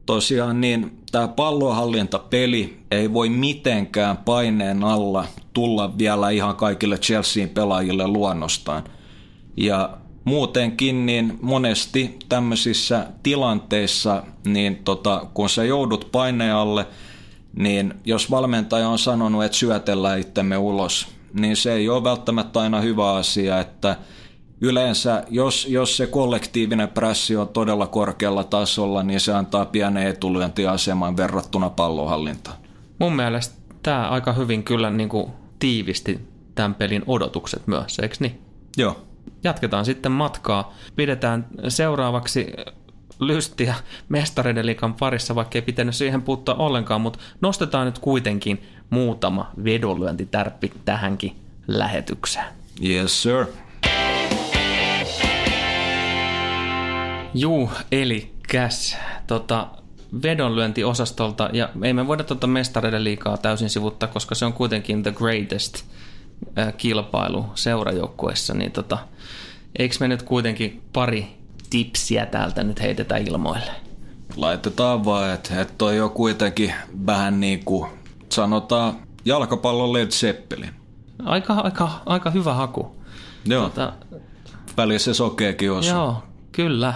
[0.06, 8.08] tosiaan niin tämä pallonhallintapeli ei voi mitenkään paineen alla tulla vielä ihan kaikille Chelsean pelaajille
[8.08, 8.84] luonnostaan.
[9.58, 16.88] Ja muutenkin niin monesti tämmöisissä tilanteissa, niin tota, kun sä joudut paineen alle,
[17.56, 22.82] niin jos valmentaja on sanonut, että syötellään itsemme ulos, niin se ei ole välttämättä aina
[22.82, 23.96] hyvä asia, että
[24.62, 31.18] yleensä jos, jos se kollektiivinen pressi on todella korkealla tasolla, niin se antaa pienen etulyöntiaseman
[31.18, 32.58] verrattuna pallonhallintaan.
[33.00, 36.20] Mun mielestä tämä aika hyvin kyllä niin kuin tiivisti
[36.56, 38.42] tämän pelin odotukset myös, eikö niin?
[38.78, 39.06] Joo.
[39.44, 40.74] Jatketaan sitten matkaa.
[40.96, 42.54] Pidetään seuraavaksi
[43.20, 43.76] lystiä
[44.10, 50.72] mestareiden liikan parissa, vaikka ei pitänyt siihen puuttua ollenkaan, mutta nostetaan nyt kuitenkin muutama vedonlyöntitärppi
[50.86, 51.36] tähänkin
[51.68, 52.46] lähetykseen.
[52.84, 53.46] Yes, sir.
[57.34, 58.98] Juu, eli käs.
[59.28, 59.68] Tota,
[60.24, 65.12] vedonlyöntiosastolta, ja ei me voida tuota mestareiden liikaa täysin sivuttaa, koska se on kuitenkin the
[65.12, 65.84] greatest
[66.78, 68.98] kilpailu seurajoukkueessa, niin tota,
[69.80, 71.38] eikö me nyt kuitenkin pari
[71.70, 73.72] tipsiä täältä nyt heitetä ilmoille?
[74.36, 76.74] Laitetaan vaan, että, että toi on kuitenkin
[77.06, 77.90] vähän niin kuin
[78.30, 78.94] sanotaan
[79.26, 80.70] jalkapallon Led Zeppelin.
[81.26, 82.96] Aika, aika, aika hyvä haku.
[83.46, 83.94] Joo, tota,
[84.78, 85.96] välissä se sokeekin osuu.
[85.96, 86.94] Joo, kyllä.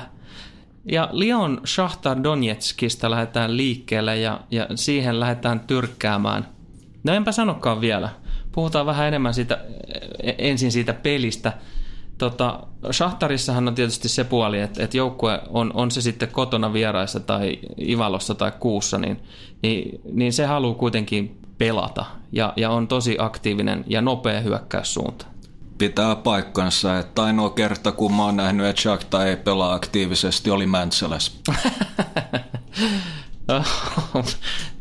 [0.85, 6.47] Ja Lyon Shahtar Donetskista lähdetään liikkeelle ja, ja siihen lähdetään tyrkkäämään.
[7.03, 8.09] No enpä sanokaan vielä.
[8.51, 9.65] Puhutaan vähän enemmän siitä,
[10.23, 11.53] e, ensin siitä pelistä.
[12.17, 12.59] Tota,
[12.91, 17.59] Shahtarissahan on tietysti se puoli, että, että joukkue on, on se sitten kotona vieraissa tai
[17.81, 19.19] Ivalossa tai Kuussa, niin,
[19.61, 25.32] niin, niin se haluaa kuitenkin pelata ja, ja on tosi aktiivinen ja nopea hyökkäyssuunta
[25.87, 30.65] pitää paikkansa, että ainoa kerta kun mä oon nähnyt, että Shakhtar ei pelaa aktiivisesti, oli
[30.65, 31.39] Mäntsäläs.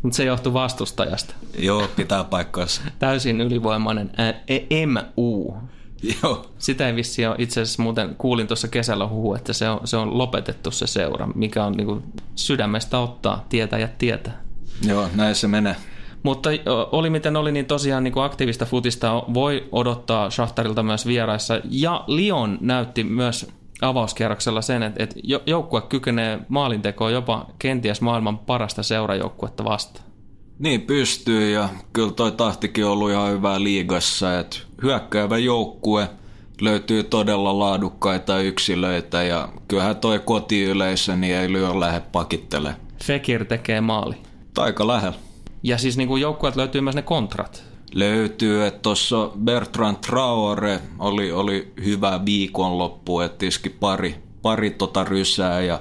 [0.03, 1.35] Mutta se johtuu vastustajasta.
[1.59, 2.83] Joo, pitää paikkansa.
[2.99, 4.11] Täysin ylivoimainen
[4.49, 5.55] e- MU.
[6.23, 6.51] Joo.
[6.59, 7.37] Sitä ei vissi ole.
[7.39, 11.29] Itse asiassa muuten kuulin tuossa kesällä huhu, että se on, se on lopetettu se seura,
[11.35, 12.03] mikä on niinku
[12.35, 14.43] sydämestä ottaa, tietää ja tietää.
[14.87, 15.77] Joo, näin se menee.
[16.23, 16.51] Mutta
[16.93, 21.61] oli miten oli, niin tosiaan niin kuin aktiivista futista voi odottaa Shaftarilta myös vieraissa.
[21.71, 23.49] Ja Lyon näytti myös
[23.83, 30.07] avauskierroksella sen, että, että joukkue kykenee maalintekoon jopa kenties maailman parasta seurajoukkuetta vastaan.
[30.59, 36.09] Niin pystyy ja kyllä toi tahtikin on ollut ihan hyvää liigassa, että hyökkäävä joukkue
[36.61, 42.77] löytyy todella laadukkaita yksilöitä ja kyllähän toi kotiyleisö niin ei lyö lähde pakittele.
[43.05, 44.15] Fekir tekee maali.
[44.59, 45.19] Aika lähellä.
[45.63, 47.65] Ja siis niin joukkueet löytyy myös ne kontrat.
[47.95, 55.61] Löytyy, että tuossa Bertrand Traore oli, oli hyvä viikonloppu, että iski pari, pari tota rysää
[55.61, 55.81] ja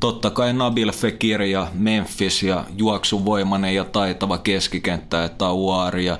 [0.00, 6.18] totta kai Nabil Fekir ja Memphis ja juoksuvoimainen ja taitava keskikenttä, että Auari ja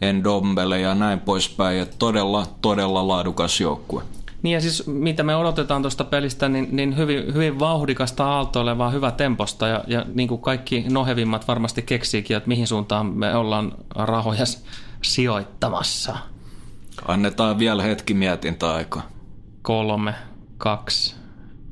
[0.00, 1.80] Endombele ja näin poispäin.
[1.80, 4.02] Että todella, todella laadukas joukkue.
[4.42, 9.10] Niin ja siis mitä me odotetaan tuosta pelistä, niin, niin hyvin, hyvin vauhdikasta aaltoilevaa, hyvä
[9.10, 14.44] temposta ja, ja niin kuin kaikki nohevimmat varmasti keksiikin, että mihin suuntaan me ollaan rahoja
[15.02, 16.16] sijoittamassa.
[17.08, 19.08] Annetaan vielä hetki mietintäaikaa.
[19.62, 20.14] Kolme,
[20.58, 21.14] kaksi,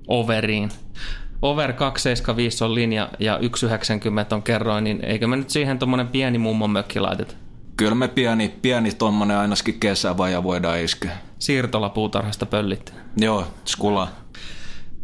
[0.09, 0.71] overiin.
[1.43, 6.39] Over 275 on linja ja 190 on kerroin, niin eikö me nyt siihen tuommoinen pieni
[6.39, 7.35] mummon mökki laiteta?
[7.77, 11.17] Kyllä me pieni, pieni tuommoinen ainakin kesävaja voidaan iskeä.
[11.39, 12.95] Siirtola puutarhasta pöllit.
[13.17, 14.09] Joo, skula.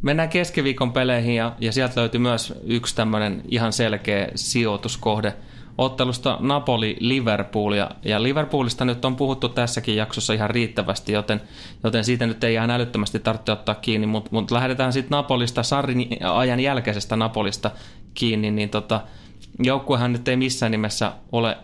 [0.03, 5.35] Mennään keskiviikon peleihin ja, ja sieltä löytyy myös yksi tämmöinen ihan selkeä sijoituskohde
[5.79, 7.73] ottelusta Napoli-Liverpool.
[7.73, 11.41] Ja, ja Liverpoolista nyt on puhuttu tässäkin jaksossa ihan riittävästi, joten,
[11.85, 16.09] joten siitä nyt ei ihan älyttömästi tarvitse ottaa kiinni, mutta mut lähdetään sitten Napolista, Sarrin
[16.35, 17.71] ajan jälkeisestä Napolista
[18.15, 19.01] kiinni, niin tota,
[19.63, 21.59] joukkuehan nyt ei missään nimessä ole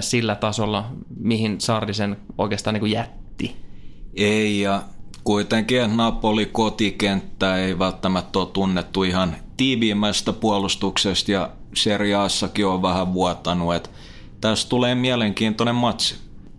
[0.00, 3.69] sillä tasolla, mihin Sarri sen oikeastaan niin kuin jätti.
[4.14, 4.82] Ei, ja
[5.24, 13.74] kuitenkin Napoli kotikenttä ei välttämättä ole tunnettu ihan tiiviimmästä puolustuksesta, ja seriaassakin on vähän vuotanut,
[13.74, 13.90] että
[14.40, 16.14] tässä tulee mielenkiintoinen matsi.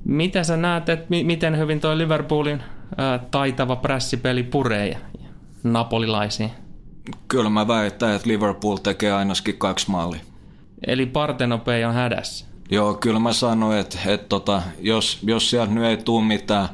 [0.06, 2.64] Mitä sä näet, että miten hyvin tuo Liverpoolin
[2.98, 4.98] ää, taitava prässipeli puree
[5.64, 6.52] napolilaisiin?
[7.28, 10.22] Kyllä mä väitän, että Liverpool tekee ainakin kaksi maalia.
[10.88, 12.46] Eli Partenopei on hädässä?
[12.72, 16.70] Joo, kyllä mä sanoin, että, että tota, jos, jos sieltä nyt ei tule mitään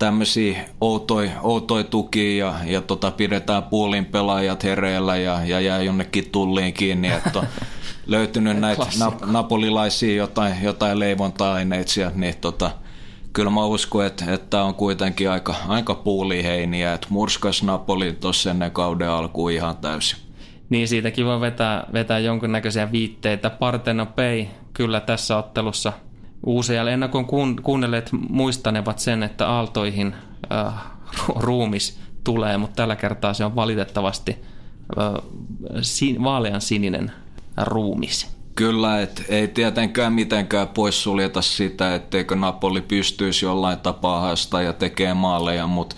[0.00, 6.30] tämmöisiä outoja outoi tukia ja, ja tota, pidetään puolin pelaajat hereillä ja, ja jää jonnekin
[6.32, 7.46] tulliin kiinni, että on
[8.06, 12.70] löytynyt näitä na, napolilaisia jotain, jotain leivonta-aineita sieltä, niin tota,
[13.32, 18.70] kyllä mä uskon, että, että on kuitenkin aika, aika puuliheiniä, että murskas Napoli tuossa ennen
[18.70, 20.18] kauden alkuun ihan täysin.
[20.70, 23.50] Niin siitäkin voi vetää, vetää jonkinnäköisiä viitteitä.
[23.50, 25.92] Partenopei kyllä tässä ottelussa
[26.46, 27.26] uusia ennakon
[27.62, 30.14] kuunnelleet muistanevat sen, että aaltoihin
[30.52, 30.74] äh,
[31.36, 34.36] ruumis tulee, mutta tällä kertaa se on valitettavasti
[35.00, 35.14] äh,
[36.22, 37.12] vaalean sininen
[37.56, 38.40] ruumis.
[38.54, 45.14] Kyllä, että ei tietenkään mitenkään poissuljeta sitä, etteikö Napoli pystyisi jollain tapaa haastaa ja tekee
[45.14, 45.96] maaleja, mutta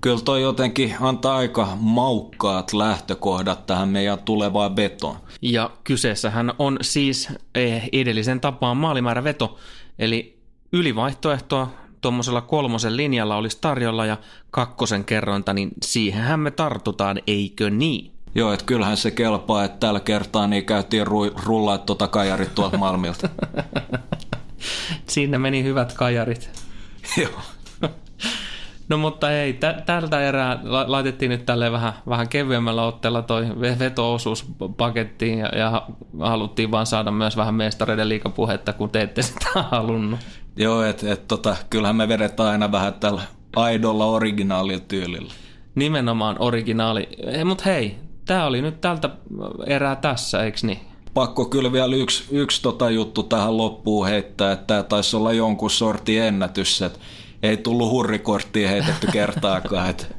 [0.00, 5.16] kyllä toi jotenkin antaa aika maukkaat lähtökohdat tähän meidän tulevaan vetoon.
[5.42, 9.58] Ja kyseessähän on siis eh, edellisen tapaan maalimäärä veto,
[9.98, 10.38] eli
[10.72, 11.70] ylivaihtoehtoa
[12.00, 14.16] tuommoisella kolmosen linjalla olisi tarjolla ja
[14.50, 18.12] kakkosen kerrointa, niin siihenhän me tartutaan, eikö niin?
[18.34, 22.78] Joo, että kyllähän se kelpaa, että tällä kertaa niin käytiin ru- rullaa tuota kajarit tuolta
[22.78, 23.28] Malmilta.
[25.08, 26.50] Siinä meni hyvät kajarit.
[27.22, 27.40] Joo.
[28.88, 33.46] No mutta ei, t- tältä erää laitettiin nyt tälle vähän, vähän kevyemmällä otteella toi
[33.78, 35.82] veto-osuus pakettiin ja, ja
[36.20, 40.20] haluttiin vaan saada myös vähän mestareiden liikapuhetta, kun te ette sitä halunnut.
[40.56, 43.22] Joo, että et, tota, kyllähän me vedetään aina vähän tällä
[43.56, 45.32] aidolla originaalilla tyylillä.
[45.74, 47.08] Nimenomaan originaali.
[47.44, 49.10] Mutta hei, tämä oli nyt tältä
[49.66, 50.78] erää tässä, eikö niin?
[51.14, 55.70] Pakko kyllä vielä yksi, yksi tota juttu tähän loppuun heittää, että tämä taisi olla jonkun
[55.70, 56.98] sorti ennätys, että
[57.42, 59.90] ei tullut hurrikorttia heitetty kertaakaan.
[59.90, 60.16] Et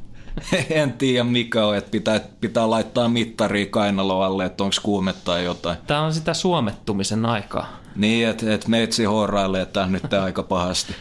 [0.70, 5.78] en tiedä mikä on, että pitää, pitää laittaa mittaria kainaloalle, että onko kuumetta tai jotain.
[5.86, 7.80] Tämä on sitä suomettumisen aikaa.
[7.96, 10.94] Niin, että et meitsi horrailee tämä nyt aika pahasti.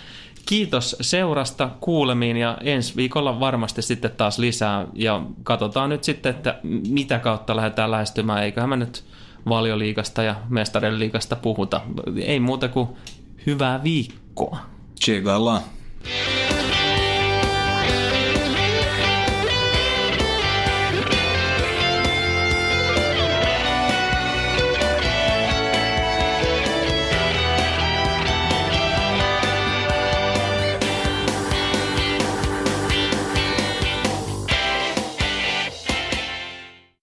[0.45, 6.59] Kiitos seurasta kuulemiin ja ensi viikolla varmasti sitten taas lisää ja katsotaan nyt sitten, että
[6.89, 8.43] mitä kautta lähdetään lähestymään.
[8.43, 9.03] Eiköhän me nyt
[9.49, 11.81] valioliikasta ja mestarien liikasta puhuta.
[12.21, 12.87] Ei muuta kuin
[13.45, 14.57] hyvää viikkoa.
[15.05, 15.61] Tjigalla.
[16.05, 16.38] Yeah.